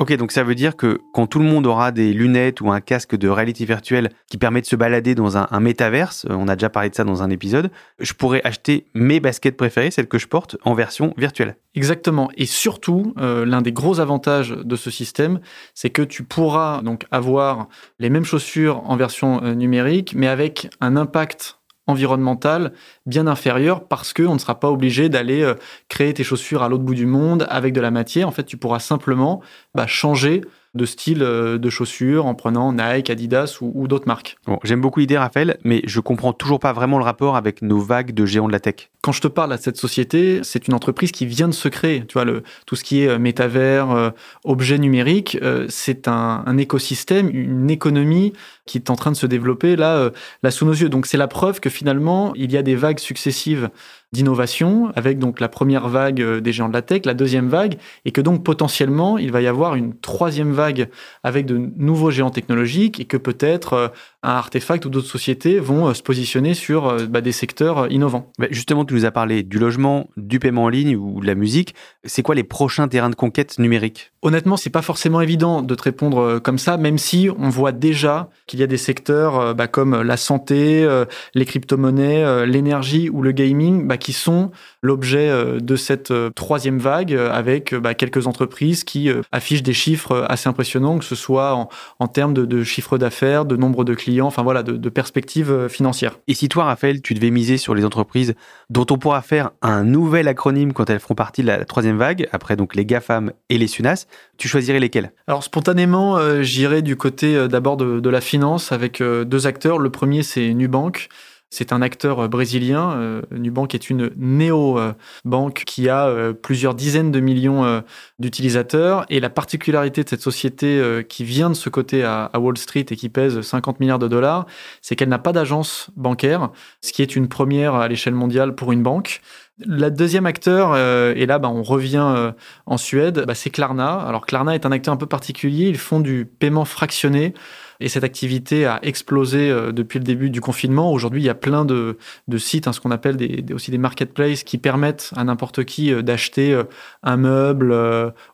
Ok, 0.00 0.16
donc 0.16 0.32
ça 0.32 0.42
veut 0.44 0.54
dire 0.54 0.76
que 0.76 0.98
quand 1.12 1.26
tout 1.26 1.38
le 1.40 1.44
monde 1.44 1.66
aura 1.66 1.92
des 1.92 2.14
lunettes 2.14 2.62
ou 2.62 2.72
un 2.72 2.80
casque 2.80 3.16
de 3.16 3.28
réalité 3.28 3.66
virtuelle 3.66 4.08
qui 4.30 4.38
permet 4.38 4.62
de 4.62 4.66
se 4.66 4.74
balader 4.74 5.14
dans 5.14 5.36
un, 5.36 5.60
métaverse, 5.60 6.24
euh, 6.24 6.34
on 6.38 6.48
a 6.48 6.56
déjà 6.56 6.70
parlé 6.70 6.88
de 6.88 6.94
ça 6.94 7.04
dans 7.04 7.22
un 7.22 7.28
épisode, 7.28 7.70
je 7.98 8.14
pourrais 8.14 8.40
acheter 8.42 8.86
mes 8.94 9.20
baskets 9.20 9.58
préférées, 9.58 9.90
celles 9.90 10.08
que 10.08 10.16
je 10.16 10.26
porte, 10.26 10.56
en 10.64 10.72
version 10.72 11.12
virtuelle. 11.18 11.56
Exactement. 11.74 12.30
Et 12.38 12.46
surtout, 12.46 13.12
euh, 13.18 13.44
l'un 13.44 13.60
des 13.60 13.72
gros 13.72 14.00
avantages 14.00 14.52
de 14.52 14.74
ce 14.74 14.90
système, 14.90 15.38
c'est 15.74 15.90
que 15.90 16.00
tu 16.00 16.22
pourras 16.22 16.80
donc 16.80 17.04
avoir 17.10 17.68
les 17.98 18.08
mêmes 18.08 18.24
chaussures 18.24 18.80
en 18.86 18.96
version 18.96 19.44
euh, 19.44 19.52
numérique, 19.52 20.14
mais 20.16 20.28
avec 20.28 20.70
un 20.80 20.96
impact 20.96 21.59
environnemental 21.90 22.72
bien 23.06 23.26
inférieur 23.26 23.86
parce 23.86 24.12
que 24.12 24.22
on 24.22 24.34
ne 24.34 24.38
sera 24.38 24.58
pas 24.58 24.70
obligé 24.70 25.08
d'aller 25.08 25.42
euh, 25.42 25.54
créer 25.88 26.14
tes 26.14 26.24
chaussures 26.24 26.62
à 26.62 26.68
l'autre 26.68 26.84
bout 26.84 26.94
du 26.94 27.06
monde 27.06 27.46
avec 27.50 27.72
de 27.72 27.80
la 27.80 27.90
matière. 27.90 28.28
En 28.28 28.30
fait, 28.30 28.44
tu 28.44 28.56
pourras 28.56 28.78
simplement 28.78 29.40
bah, 29.74 29.86
changer 29.86 30.42
de 30.74 30.84
style 30.84 31.22
euh, 31.22 31.58
de 31.58 31.70
chaussures 31.70 32.26
en 32.26 32.34
prenant 32.34 32.72
Nike, 32.72 33.10
Adidas 33.10 33.58
ou, 33.60 33.72
ou 33.74 33.88
d'autres 33.88 34.06
marques. 34.06 34.36
Bon, 34.46 34.58
j'aime 34.62 34.80
beaucoup 34.80 35.00
l'idée, 35.00 35.18
Raphaël, 35.18 35.58
mais 35.64 35.82
je 35.84 36.00
comprends 36.00 36.32
toujours 36.32 36.60
pas 36.60 36.72
vraiment 36.72 36.98
le 36.98 37.04
rapport 37.04 37.36
avec 37.36 37.62
nos 37.62 37.80
vagues 37.80 38.12
de 38.12 38.24
géants 38.24 38.46
de 38.46 38.52
la 38.52 38.60
tech. 38.60 38.90
Quand 39.02 39.12
je 39.12 39.22
te 39.22 39.28
parle 39.28 39.52
à 39.52 39.56
cette 39.56 39.78
société, 39.78 40.40
c'est 40.42 40.68
une 40.68 40.74
entreprise 40.74 41.10
qui 41.10 41.24
vient 41.24 41.48
de 41.48 41.54
se 41.54 41.68
créer. 41.68 42.04
Tu 42.06 42.12
vois, 42.12 42.24
le, 42.24 42.42
tout 42.66 42.76
ce 42.76 42.84
qui 42.84 43.02
est 43.02 43.08
euh, 43.08 43.18
métavers, 43.18 43.90
euh, 43.90 44.10
objets 44.44 44.78
numériques, 44.78 45.38
euh, 45.42 45.66
c'est 45.68 46.06
un, 46.06 46.42
un 46.46 46.58
écosystème, 46.58 47.30
une 47.32 47.70
économie 47.70 48.34
qui 48.70 48.78
est 48.78 48.88
en 48.88 48.94
train 48.94 49.10
de 49.10 49.16
se 49.16 49.26
développer 49.26 49.74
là, 49.74 49.96
euh, 49.96 50.10
là 50.44 50.52
sous 50.52 50.64
nos 50.64 50.72
yeux. 50.72 50.88
Donc 50.88 51.06
c'est 51.06 51.16
la 51.16 51.26
preuve 51.26 51.58
que 51.58 51.68
finalement, 51.68 52.32
il 52.36 52.52
y 52.52 52.56
a 52.56 52.62
des 52.62 52.76
vagues 52.76 53.00
successives 53.00 53.68
d'innovation, 54.12 54.90
avec 54.96 55.20
donc 55.20 55.38
la 55.38 55.48
première 55.48 55.88
vague 55.88 56.20
euh, 56.20 56.40
des 56.40 56.52
géants 56.52 56.68
de 56.68 56.72
la 56.72 56.82
tech, 56.82 57.02
la 57.04 57.14
deuxième 57.14 57.48
vague, 57.48 57.78
et 58.04 58.10
que 58.10 58.20
donc 58.20 58.44
potentiellement, 58.44 59.18
il 59.18 59.30
va 59.30 59.40
y 59.40 59.46
avoir 59.46 59.76
une 59.76 59.96
troisième 59.96 60.52
vague 60.52 60.88
avec 61.22 61.46
de 61.46 61.70
nouveaux 61.76 62.10
géants 62.10 62.30
technologiques, 62.30 63.00
et 63.00 63.04
que 63.04 63.16
peut-être 63.16 63.72
euh, 63.72 63.88
un 64.22 64.30
artefact 64.30 64.84
ou 64.84 64.90
d'autres 64.90 65.08
sociétés 65.08 65.58
vont 65.58 65.92
se 65.94 66.02
positionner 66.02 66.54
sur 66.54 67.08
bah, 67.08 67.20
des 67.20 67.32
secteurs 67.32 67.90
innovants. 67.90 68.30
Bah, 68.38 68.48
justement, 68.50 68.84
tu 68.84 68.94
nous 68.94 69.04
as 69.04 69.10
parlé 69.10 69.42
du 69.42 69.58
logement, 69.58 70.08
du 70.16 70.38
paiement 70.38 70.64
en 70.64 70.68
ligne 70.68 70.96
ou 70.96 71.20
de 71.20 71.26
la 71.26 71.34
musique. 71.34 71.74
C'est 72.04 72.22
quoi 72.22 72.34
les 72.34 72.44
prochains 72.44 72.86
terrains 72.86 73.10
de 73.10 73.14
conquête 73.14 73.58
numérique 73.58 74.12
Honnêtement, 74.22 74.58
c'est 74.58 74.70
pas 74.70 74.82
forcément 74.82 75.22
évident 75.22 75.62
de 75.62 75.74
te 75.74 75.82
répondre 75.82 76.38
comme 76.40 76.58
ça, 76.58 76.76
même 76.76 76.98
si 76.98 77.30
on 77.38 77.48
voit 77.48 77.72
déjà 77.72 78.28
qu'il 78.46 78.59
y 78.60 78.64
a 78.64 78.66
des 78.66 78.76
secteurs 78.76 79.38
euh, 79.38 79.54
bah, 79.54 79.66
comme 79.66 80.02
la 80.02 80.16
santé, 80.16 80.84
euh, 80.84 81.04
les 81.34 81.44
crypto-monnaies, 81.44 82.24
euh, 82.24 82.46
l'énergie 82.46 83.08
ou 83.10 83.22
le 83.22 83.32
gaming 83.32 83.86
bah, 83.86 83.96
qui 83.96 84.12
sont 84.12 84.50
l'objet 84.82 85.28
euh, 85.28 85.60
de 85.60 85.76
cette 85.76 86.10
euh, 86.10 86.30
troisième 86.30 86.78
vague 86.78 87.12
euh, 87.12 87.30
avec 87.30 87.72
euh, 87.72 87.80
bah, 87.80 87.94
quelques 87.94 88.26
entreprises 88.26 88.84
qui 88.84 89.08
euh, 89.10 89.22
affichent 89.32 89.62
des 89.62 89.72
chiffres 89.72 90.12
euh, 90.12 90.26
assez 90.28 90.48
impressionnants, 90.48 90.98
que 90.98 91.04
ce 91.04 91.14
soit 91.14 91.54
en, 91.54 91.68
en 91.98 92.08
termes 92.08 92.34
de, 92.34 92.44
de 92.44 92.64
chiffre 92.64 92.98
d'affaires, 92.98 93.44
de 93.44 93.56
nombre 93.56 93.84
de 93.84 93.94
clients, 93.94 94.26
enfin 94.26 94.42
voilà, 94.42 94.62
de, 94.62 94.72
de 94.72 94.88
perspectives 94.88 95.50
euh, 95.50 95.68
financières. 95.68 96.18
Et 96.28 96.34
si 96.34 96.48
toi, 96.48 96.64
Raphaël, 96.64 97.02
tu 97.02 97.14
devais 97.14 97.30
miser 97.30 97.56
sur 97.58 97.74
les 97.74 97.84
entreprises 97.84 98.34
dont 98.70 98.86
on 98.90 98.98
pourra 98.98 99.22
faire 99.22 99.50
un 99.62 99.84
nouvel 99.84 100.28
acronyme 100.28 100.72
quand 100.72 100.88
elles 100.90 101.00
feront 101.00 101.14
partie 101.14 101.42
de 101.42 101.46
la 101.46 101.64
troisième 101.64 101.98
vague, 101.98 102.28
après 102.32 102.56
donc 102.56 102.74
les 102.74 102.84
GAFAM 102.84 103.32
et 103.48 103.58
les 103.58 103.66
SUNAS, 103.66 104.06
tu 104.38 104.48
choisirais 104.48 104.80
lesquels 104.80 105.12
Alors 105.26 105.44
spontanément, 105.44 106.16
euh, 106.16 106.42
j'irai 106.42 106.82
du 106.82 106.96
côté 106.96 107.36
euh, 107.36 107.48
d'abord 107.48 107.76
de, 107.76 108.00
de 108.00 108.10
la 108.10 108.20
finance 108.20 108.39
avec 108.70 109.00
euh, 109.00 109.24
deux 109.24 109.46
acteurs. 109.46 109.78
Le 109.78 109.90
premier, 109.90 110.22
c'est 110.22 110.54
Nubank. 110.54 111.08
C'est 111.52 111.72
un 111.72 111.82
acteur 111.82 112.20
euh, 112.20 112.28
brésilien. 112.28 112.92
Euh, 112.92 113.22
Nubank 113.32 113.74
est 113.74 113.90
une 113.90 114.10
néo-banque 114.16 115.64
qui 115.66 115.88
a 115.88 116.32
plusieurs 116.42 116.74
dizaines 116.74 117.10
de 117.10 117.20
millions 117.20 117.82
d'utilisateurs. 118.18 119.04
Et 119.10 119.20
la 119.20 119.30
particularité 119.30 120.04
de 120.04 120.08
cette 120.08 120.22
société 120.22 121.04
qui 121.08 121.24
vient 121.24 121.50
de 121.50 121.54
ce 121.54 121.68
côté 121.68 122.04
à, 122.04 122.30
Wall 122.38 122.56
Street 122.56 122.86
et 122.90 122.96
qui 122.96 123.08
pèse 123.08 123.40
50 123.40 123.80
milliards 123.80 123.98
de 123.98 124.08
dollars, 124.08 124.46
c'est 124.80 124.96
qu'elle 124.96 125.08
n'a 125.08 125.18
pas 125.18 125.32
d'agence 125.32 125.90
bancaire, 125.96 126.50
ce 126.80 126.92
qui 126.92 127.02
est 127.02 127.16
une 127.16 127.28
première 127.28 127.74
à 127.74 127.88
l'échelle 127.88 128.14
mondiale 128.14 128.54
pour 128.54 128.72
une 128.72 128.82
banque. 128.82 129.20
La 129.66 129.90
deuxième 129.90 130.24
acteur, 130.24 130.76
et 130.76 131.26
là 131.26 131.38
bah, 131.38 131.48
on 131.48 131.62
revient 131.62 132.32
en 132.66 132.76
Suède, 132.78 133.24
bah, 133.26 133.34
c'est 133.34 133.50
Klarna. 133.50 134.00
Alors 134.00 134.24
Klarna 134.24 134.54
est 134.54 134.64
un 134.64 134.72
acteur 134.72 134.94
un 134.94 134.96
peu 134.96 135.06
particulier, 135.06 135.68
ils 135.68 135.78
font 135.78 136.00
du 136.00 136.24
paiement 136.24 136.64
fractionné. 136.64 137.34
Et 137.80 137.88
cette 137.88 138.04
activité 138.04 138.66
a 138.66 138.78
explosé 138.82 139.50
euh, 139.50 139.72
depuis 139.72 139.98
le 139.98 140.04
début 140.04 140.30
du 140.30 140.40
confinement. 140.40 140.92
Aujourd'hui, 140.92 141.22
il 141.22 141.24
y 141.24 141.30
a 141.30 141.34
plein 141.34 141.64
de, 141.64 141.96
sites, 142.36 142.68
hein, 142.68 142.72
ce 142.72 142.80
qu'on 142.80 142.90
appelle 142.90 143.16
aussi 143.52 143.70
des 143.70 143.78
marketplaces, 143.78 144.44
qui 144.44 144.58
permettent 144.58 145.10
à 145.16 145.24
n'importe 145.24 145.64
qui 145.64 145.92
euh, 145.92 146.02
d'acheter 146.02 146.52
euh, 146.52 146.64
un 147.02 147.16
meuble 147.16 147.74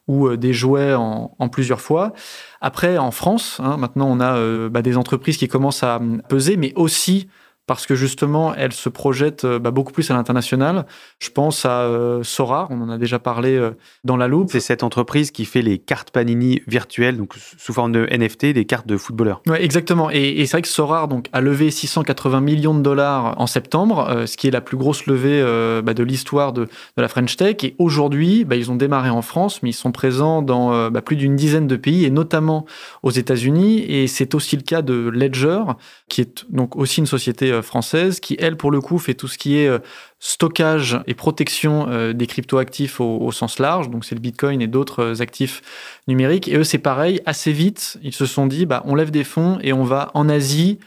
ou 0.09 0.37
des 0.37 0.53
jouets 0.53 0.95
en, 0.95 1.49
plusieurs 1.51 1.81
fois. 1.81 2.13
Après, 2.61 2.99
en 2.99 3.11
France, 3.11 3.61
hein, 3.63 3.77
maintenant, 3.77 4.09
on 4.11 4.21
a 4.21 4.69
bah, 4.69 4.83
des 4.83 4.97
entreprises 4.97 5.37
qui 5.37 5.49
commencent 5.49 5.83
à 5.83 5.97
hum, 5.97 6.23
peser, 6.29 6.57
mais 6.57 6.73
aussi 6.75 7.29
parce 7.66 7.85
que 7.87 7.96
justement, 7.96 8.55
elles 8.55 8.72
se 8.72 8.88
projettent 8.88 9.44
euh, 9.44 9.59
bah, 9.59 9.72
beaucoup 9.72 9.92
plus 9.92 10.11
à 10.11 10.14
l'international. 10.14 10.87
Je 11.18 11.31
pense 11.31 11.64
à 11.64 11.81
euh, 11.81 12.22
Sora, 12.22 12.68
on 12.70 12.81
en 12.81 12.88
a 12.88 12.96
déjà 12.96 13.18
parlé 13.18 13.57
euh, 13.57 13.72
dans 14.05 14.16
la 14.16 14.29
loupe. 14.29 14.50
C'est 14.52 14.61
cette 14.61 14.85
entreprise 14.85 15.33
qui 15.33 15.44
fait 15.44 15.62
les 15.62 15.79
cartes 15.79 16.11
Panini 16.11 16.62
virtuelles, 16.68 17.16
donc 17.16 17.35
sous 17.59 17.72
forme 17.72 17.90
de 17.90 18.07
NFT, 18.07 18.46
des 18.46 18.64
cartes 18.64 18.87
de 18.87 18.96
footballeurs. 18.96 19.42
Ouais, 19.48 19.64
exactement. 19.64 20.11
Et, 20.12 20.40
et 20.40 20.46
c'est 20.46 20.52
vrai 20.52 20.62
que 20.62 20.68
Sorar 20.68 21.09
donc, 21.09 21.26
a 21.33 21.40
levé 21.40 21.72
680 21.72 22.40
millions 22.40 22.74
de 22.74 22.83
dollars 22.83 23.35
en 23.40 23.48
septembre, 23.48 24.09
euh, 24.09 24.26
ce 24.26 24.37
qui 24.37 24.46
est 24.46 24.52
la 24.52 24.61
plus 24.61 24.76
grosse 24.76 25.07
levée 25.07 25.42
bah, 25.83 25.94
de 25.94 26.02
l'histoire 26.02 26.52
de, 26.52 26.64
de 26.64 27.02
la 27.02 27.09
French 27.09 27.37
Tech. 27.37 27.57
Et 27.64 27.74
aujourd'hui, 27.79 28.44
bah, 28.44 28.55
ils 28.55 28.70
ont 28.70 28.76
démarré 28.76 29.11
en 29.11 29.22
France, 29.22 29.62
mais 29.62 29.70
ils 29.70 29.74
sont 29.74 29.92
présents 29.92 30.42
dans 30.42 30.90
plus 31.02 31.16
d'une 31.16 31.37
dizaine 31.37 31.66
de 31.66 31.76
pays, 31.76 32.05
et 32.05 32.11
notamment 32.11 32.64
aux 33.02 33.11
États-Unis. 33.11 33.85
Et 33.88 34.07
c'est 34.07 34.35
aussi 34.35 34.57
le 34.57 34.62
cas 34.62 34.83
de 34.83 34.94
Ledger, 34.94 35.62
qui 36.09 36.20
est 36.20 36.44
donc 36.50 36.76
aussi 36.76 37.00
une 37.00 37.07
société 37.07 37.56
euh, 37.57 37.62
française, 37.62 38.21
qui, 38.21 38.37
elle, 38.38 38.57
pour 38.57 38.71
le 38.71 38.81
coup, 38.81 38.99
fait 38.99 39.14
tout 39.14 39.29
ce 39.29 39.38
qui 39.38 39.59
est 39.59 39.69
euh, 39.69 39.79
stockage 40.19 40.99
et 41.07 41.14
protection 41.14 41.87
euh, 41.88 42.12
des 42.12 42.27
cryptoactifs 42.27 43.01
au, 43.01 43.33
sens 43.33 43.59
large. 43.59 43.90
Donc, 43.90 44.05
c'est 44.05 44.14
le 44.14 44.21
Bitcoin 44.21 44.62
et 44.62 44.66
d'autres 44.66 45.21
actifs 45.21 45.62
numériques. 46.09 46.49
Et 46.49 46.57
eux, 46.57 46.64
c'est 46.64 46.79
pareil, 46.79 47.21
assez 47.27 47.53
vite, 47.53 47.99
ils 48.03 48.14
se 48.14 48.27
sont 48.27 48.47
dit, 48.47 48.66
bah, 48.66 48.83
on 48.87 48.95
lève 48.95 49.11
des 49.11 49.25
fonds 49.25 49.59
et 49.62 49.73
on 49.73 49.85
va 49.85 50.11
en 50.14 50.29
Asie 50.29 50.79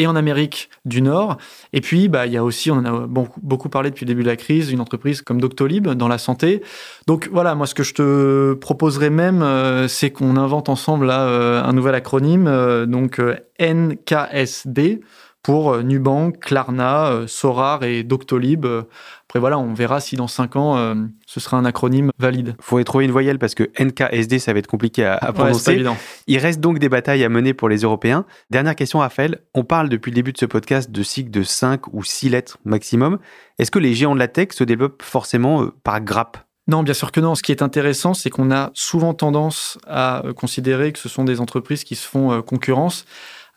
et 0.00 0.06
en 0.06 0.14
Amérique 0.14 0.70
du 0.84 1.02
Nord. 1.02 1.38
Et 1.72 1.80
puis, 1.80 2.08
bah, 2.08 2.26
il 2.26 2.32
y 2.32 2.36
a 2.36 2.44
aussi, 2.44 2.70
on 2.70 2.76
en 2.76 2.84
a 2.84 3.06
beaucoup, 3.06 3.68
parlé 3.68 3.90
depuis 3.90 4.04
le 4.04 4.08
début 4.08 4.22
de 4.22 4.28
la 4.28 4.36
crise, 4.36 4.70
une 4.70 4.80
entreprise 4.80 5.22
comme 5.22 5.40
Doctolib 5.40 5.88
dans 5.88 6.08
la 6.08 6.18
santé. 6.18 6.62
Donc 7.08 7.28
voilà, 7.32 7.56
moi, 7.56 7.66
ce 7.66 7.74
que 7.74 7.82
je 7.82 7.94
te 7.94 8.54
proposerais 8.54 9.10
même, 9.10 9.44
c'est 9.88 10.10
qu'on 10.10 10.36
invente 10.36 10.68
ensemble 10.68 11.06
là 11.06 11.64
un 11.64 11.72
nouvel 11.72 11.96
acronyme, 11.96 12.86
donc 12.86 13.20
NKSD 13.60 15.00
pour 15.48 15.72
euh, 15.72 15.82
Nubank, 15.82 16.40
Klarna, 16.40 17.06
euh, 17.06 17.26
Sorar 17.26 17.82
et 17.82 18.02
Doctolib. 18.02 18.66
Euh, 18.66 18.82
Après 19.26 19.40
voilà, 19.40 19.58
on 19.58 19.72
verra 19.72 19.98
si 19.98 20.14
dans 20.14 20.26
cinq 20.28 20.56
ans, 20.56 20.76
euh, 20.76 20.94
ce 21.26 21.40
sera 21.40 21.56
un 21.56 21.64
acronyme 21.64 22.10
valide. 22.18 22.54
Faudrait 22.60 22.84
trouver 22.84 23.06
une 23.06 23.12
voyelle 23.12 23.38
parce 23.38 23.54
que 23.54 23.62
NKSD, 23.82 24.40
ça 24.40 24.52
va 24.52 24.58
être 24.58 24.66
compliqué 24.66 25.06
à, 25.06 25.14
à 25.14 25.28
Ouais, 25.28 25.32
prononcer. 25.32 25.72
évident. 25.72 25.96
Il 26.26 26.36
reste 26.36 26.60
donc 26.60 26.78
des 26.78 26.90
batailles 26.90 27.24
à 27.24 27.30
mener 27.30 27.54
pour 27.54 27.70
les 27.70 27.78
Européens. 27.78 28.26
Dernière 28.50 28.76
question, 28.76 28.98
Raphaël. 28.98 29.40
On 29.54 29.64
parle 29.64 29.88
depuis 29.88 30.10
le 30.10 30.16
début 30.16 30.34
de 30.34 30.38
ce 30.38 30.44
podcast 30.44 30.90
de 30.90 31.02
cycles 31.02 31.30
de 31.30 31.42
5 31.42 31.94
ou 31.94 32.04
6 32.04 32.28
lettres 32.28 32.58
maximum. 32.66 33.18
Est-ce 33.58 33.70
que 33.70 33.78
les 33.78 33.94
géants 33.94 34.12
de 34.14 34.18
la 34.20 34.28
tech 34.28 34.48
se 34.52 34.64
développent 34.64 35.02
forcément 35.02 35.62
euh, 35.62 35.72
par 35.82 36.02
grappe 36.02 36.36
Non, 36.66 36.82
bien 36.82 36.92
sûr 36.92 37.10
que 37.10 37.20
non. 37.20 37.34
Ce 37.34 37.42
qui 37.42 37.52
est 37.52 37.62
intéressant, 37.62 38.12
c'est 38.12 38.28
qu'on 38.28 38.50
a 38.50 38.70
souvent 38.74 39.14
tendance 39.14 39.78
à 39.86 40.24
considérer 40.36 40.92
que 40.92 40.98
ce 40.98 41.08
sont 41.08 41.24
des 41.24 41.40
entreprises 41.40 41.84
qui 41.84 41.94
se 41.94 42.06
font 42.06 42.42
concurrence, 42.42 43.06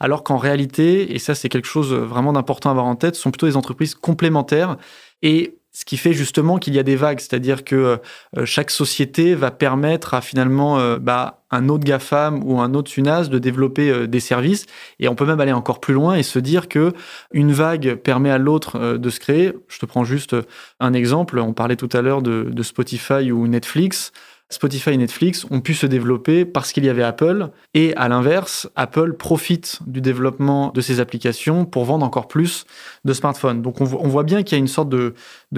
alors 0.02 0.24
qu'en 0.24 0.38
réalité, 0.38 1.14
et 1.14 1.20
ça 1.20 1.36
c'est 1.36 1.48
quelque 1.48 1.68
chose 1.68 1.94
vraiment 1.94 2.34
d'important 2.34 2.70
à 2.70 2.72
avoir 2.72 2.88
en 2.88 2.96
tête, 2.96 3.16
sont 3.16 3.30
plutôt 3.32 3.46
des 3.46 3.56
entreprises 3.56 3.94
complémentaires. 3.94 4.78
Et 5.22 5.60
ce 5.74 5.86
qui 5.86 5.96
fait 5.96 6.12
justement 6.12 6.58
qu'il 6.58 6.74
y 6.74 6.80
a 6.80 6.84
des 6.84 6.98
vagues, 6.98 7.20
c'est-à-dire 7.20 7.64
que 7.64 8.00
euh, 8.36 8.46
chaque 8.46 8.72
société 8.72 9.36
va 9.36 9.52
permettre 9.52 10.14
à 10.14 10.22
finalement 10.22 10.80
euh, 10.80 10.98
bah, 10.98 11.44
un 11.50 11.70
autre 11.70 11.86
GAFAM 11.86 12.44
ou 12.44 12.60
un 12.60 12.74
autre 12.74 12.92
SUNAS 12.92 13.30
de 13.30 13.40
développer 13.40 13.90
euh, 13.90 14.08
des 14.08 14.20
services. 14.20 14.66
Et 15.00 15.08
on 15.08 15.16
peut 15.16 15.26
même 15.26 15.40
aller 15.40 15.54
encore 15.54 15.80
plus 15.80 15.94
loin 15.94 16.16
et 16.16 16.24
se 16.24 16.40
dire 16.40 16.68
que 16.68 16.92
une 17.32 17.54
vague 17.54 17.96
permet 17.96 18.32
à 18.32 18.38
l'autre 18.38 18.98
de 18.98 19.10
se 19.10 19.20
créer. 19.20 19.54
Je 19.70 19.80
te 19.80 19.86
prends 19.86 20.04
juste 20.04 20.36
un 20.82 20.94
exemple. 20.94 21.40
On 21.40 21.54
parlait 21.54 21.78
tout 21.78 21.90
à 21.94 22.02
l'heure 22.02 22.22
de 22.22 22.64
Spotify 22.64 23.32
ou 23.32 23.48
Netflix. 23.48 24.12
Spotify 24.52 24.92
et 24.92 24.98
Netflix 24.98 25.46
ont 25.50 25.62
pu 25.62 25.74
se 25.74 25.86
développer 25.86 26.44
parce 26.44 26.74
qu'il 26.74 26.84
y 26.84 26.90
avait 26.90 27.04
Apple. 27.04 27.50
Et 27.74 27.96
à 27.96 28.10
l'inverse, 28.10 28.70
Apple 28.76 29.14
profite 29.14 29.80
du 29.88 30.02
développement 30.02 30.72
de 30.76 30.82
ces 30.82 31.00
applications 31.00 31.66
pour 31.66 31.86
vendre 31.86 32.06
encore 32.06 32.28
plus 32.28 32.66
de 33.06 33.14
smartphones. 33.14 33.62
Donc 33.62 33.80
on, 33.80 33.86
voit 33.86 34.24
bien 34.24 34.44
qu'il 34.44 34.58
y 34.58 34.60
a 34.60 34.60
une 34.60 34.68
sorte 34.68 34.90
de, 34.90 35.14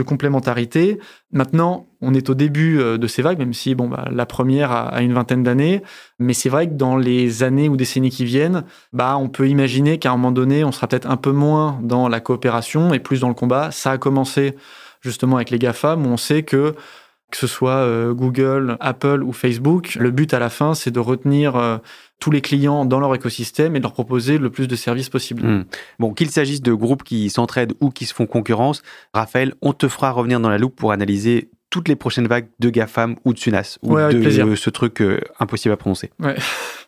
complémentarité. 0.05 0.99
Maintenant, 1.31 1.87
on 2.01 2.13
est 2.13 2.29
au 2.29 2.35
début 2.35 2.79
euh, 2.79 2.97
de 2.97 3.07
ces 3.07 3.23
vagues, 3.23 3.39
même 3.39 3.53
si 3.53 3.73
bon, 3.73 3.87
bah, 3.87 4.07
la 4.11 4.27
première 4.27 4.71
a, 4.71 5.01
une 5.01 5.13
vingtaine 5.13 5.41
d'années. 5.41 5.81
Mais 6.19 6.33
c'est 6.33 6.49
vrai 6.49 6.67
que 6.67 6.73
dans 6.73 6.95
les 6.95 7.41
années 7.41 7.69
ou 7.69 7.77
décennies 7.77 8.11
qui 8.11 8.25
viennent, 8.25 8.63
bah, 8.91 9.17
on 9.17 9.27
peut 9.27 9.49
imaginer 9.49 9.97
qu'à 9.97 10.11
un 10.11 10.17
moment 10.17 10.31
donné, 10.31 10.63
on 10.63 10.71
sera 10.71 10.87
peut-être 10.87 11.09
un 11.09 11.17
peu 11.17 11.31
moins 11.31 11.79
dans 11.81 12.07
la 12.07 12.19
coopération 12.19 12.93
et 12.93 12.99
plus 12.99 13.21
dans 13.21 13.29
le 13.29 13.33
combat. 13.33 13.71
Ça 13.71 13.91
a 13.91 13.97
commencé 13.97 14.55
justement 15.01 15.35
avec 15.37 15.49
les 15.49 15.59
GAFAM, 15.59 16.05
où 16.05 16.09
on 16.09 16.17
sait 16.17 16.43
que 16.43 16.75
que 17.33 17.39
ce 17.39 17.47
soit 17.47 17.77
euh, 17.77 18.13
Google, 18.13 18.77
Apple 18.79 19.23
ou 19.23 19.33
Facebook, 19.33 19.95
le 19.95 20.11
but 20.11 20.35
à 20.35 20.39
la 20.39 20.51
fin, 20.51 20.75
c'est 20.75 20.91
de 20.91 20.99
retenir 20.99 21.55
euh, 21.55 21.79
tous 22.19 22.29
les 22.29 22.41
clients 22.41 22.85
dans 22.85 22.99
leur 22.99 23.15
écosystème 23.15 23.75
et 23.75 23.79
de 23.79 23.83
leur 23.83 23.93
proposer 23.93 24.37
le 24.37 24.51
plus 24.51 24.67
de 24.67 24.75
services 24.75 25.09
possible. 25.09 25.43
Hmm. 25.43 25.63
Bon, 25.97 26.13
qu'il 26.13 26.29
s'agisse 26.29 26.61
de 26.61 26.73
groupes 26.73 27.01
qui 27.01 27.31
s'entraident 27.31 27.73
ou 27.81 27.89
qui 27.89 28.05
se 28.05 28.13
font 28.13 28.27
concurrence, 28.27 28.83
Raphaël, 29.15 29.55
on 29.63 29.73
te 29.73 29.87
fera 29.87 30.11
revenir 30.11 30.39
dans 30.39 30.49
la 30.49 30.59
loupe 30.59 30.75
pour 30.75 30.91
analyser 30.91 31.49
toutes 31.71 31.87
les 31.87 31.95
prochaines 31.95 32.27
vagues 32.27 32.49
de 32.59 32.69
GAFAM 32.69 33.15
ou 33.25 33.33
de 33.33 33.39
Sunas, 33.39 33.79
ou 33.81 33.95
de 33.97 34.55
ce 34.55 34.69
truc 34.69 35.01
euh, 35.01 35.19
impossible 35.39 35.73
à 35.73 35.77
prononcer. 35.77 36.11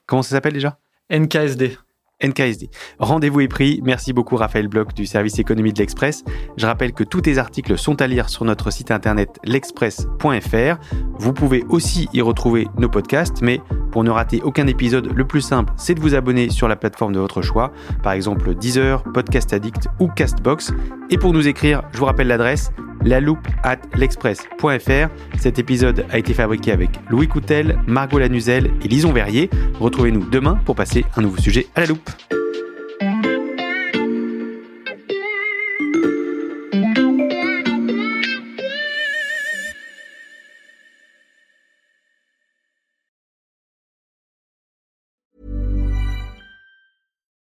Comment 0.05 0.21
ça 0.21 0.29
s'appelle 0.29 0.53
déjà? 0.53 0.77
NKSD. 1.11 1.75
NKSD. 2.23 2.69
Rendez-vous 2.99 3.41
est 3.41 3.47
pris. 3.47 3.81
Merci 3.83 4.13
beaucoup 4.13 4.35
Raphaël 4.35 4.67
Bloch 4.67 4.93
du 4.93 5.05
service 5.05 5.37
économie 5.39 5.73
de 5.73 5.79
l'Express. 5.79 6.23
Je 6.57 6.65
rappelle 6.65 6.93
que 6.93 7.03
tous 7.03 7.21
tes 7.21 7.37
articles 7.37 7.77
sont 7.77 8.01
à 8.01 8.07
lire 8.07 8.29
sur 8.29 8.45
notre 8.45 8.71
site 8.71 8.91
internet 8.91 9.37
l'express.fr. 9.43 10.79
Vous 11.19 11.33
pouvez 11.33 11.63
aussi 11.69 12.07
y 12.13 12.21
retrouver 12.21 12.67
nos 12.77 12.89
podcasts, 12.89 13.41
mais 13.41 13.59
pour 13.91 14.03
ne 14.03 14.09
rater 14.09 14.41
aucun 14.43 14.67
épisode, 14.67 15.11
le 15.13 15.25
plus 15.25 15.41
simple, 15.41 15.73
c'est 15.77 15.93
de 15.93 15.99
vous 15.99 16.15
abonner 16.15 16.49
sur 16.49 16.67
la 16.67 16.75
plateforme 16.75 17.13
de 17.13 17.19
votre 17.19 17.41
choix, 17.41 17.71
par 18.03 18.13
exemple 18.13 18.55
Deezer, 18.55 19.03
Podcast 19.03 19.53
Addict 19.53 19.87
ou 19.99 20.07
Castbox. 20.07 20.73
Et 21.09 21.17
pour 21.17 21.33
nous 21.33 21.47
écrire, 21.47 21.83
je 21.91 21.99
vous 21.99 22.05
rappelle 22.05 22.27
l'adresse 22.27 22.71
la 23.05 23.21
loupe 23.21 23.47
at 23.63 23.77
l'express.fr. 23.95 25.37
Cet 25.39 25.59
épisode 25.59 26.05
a 26.11 26.17
été 26.17 26.33
fabriqué 26.33 26.71
avec 26.71 26.89
Louis 27.09 27.27
Coutel, 27.27 27.79
Margot 27.87 28.19
Lanuzel 28.19 28.71
et 28.83 28.87
Lison 28.87 29.13
Verrier. 29.13 29.49
Retrouvez-nous 29.79 30.29
demain 30.29 30.59
pour 30.65 30.75
passer 30.75 31.05
un 31.15 31.21
nouveau 31.21 31.37
sujet 31.37 31.67
à 31.75 31.81
la 31.81 31.87
loupe. 31.87 32.09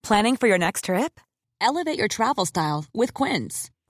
Planning 0.03 0.37
for 0.37 0.47
your 0.47 0.57
next 0.57 0.85
trip? 0.85 1.21
Elevate 1.61 1.99
your 1.99 2.07
travel 2.07 2.47
style 2.47 2.85
with 2.95 3.13
Quince. 3.13 3.71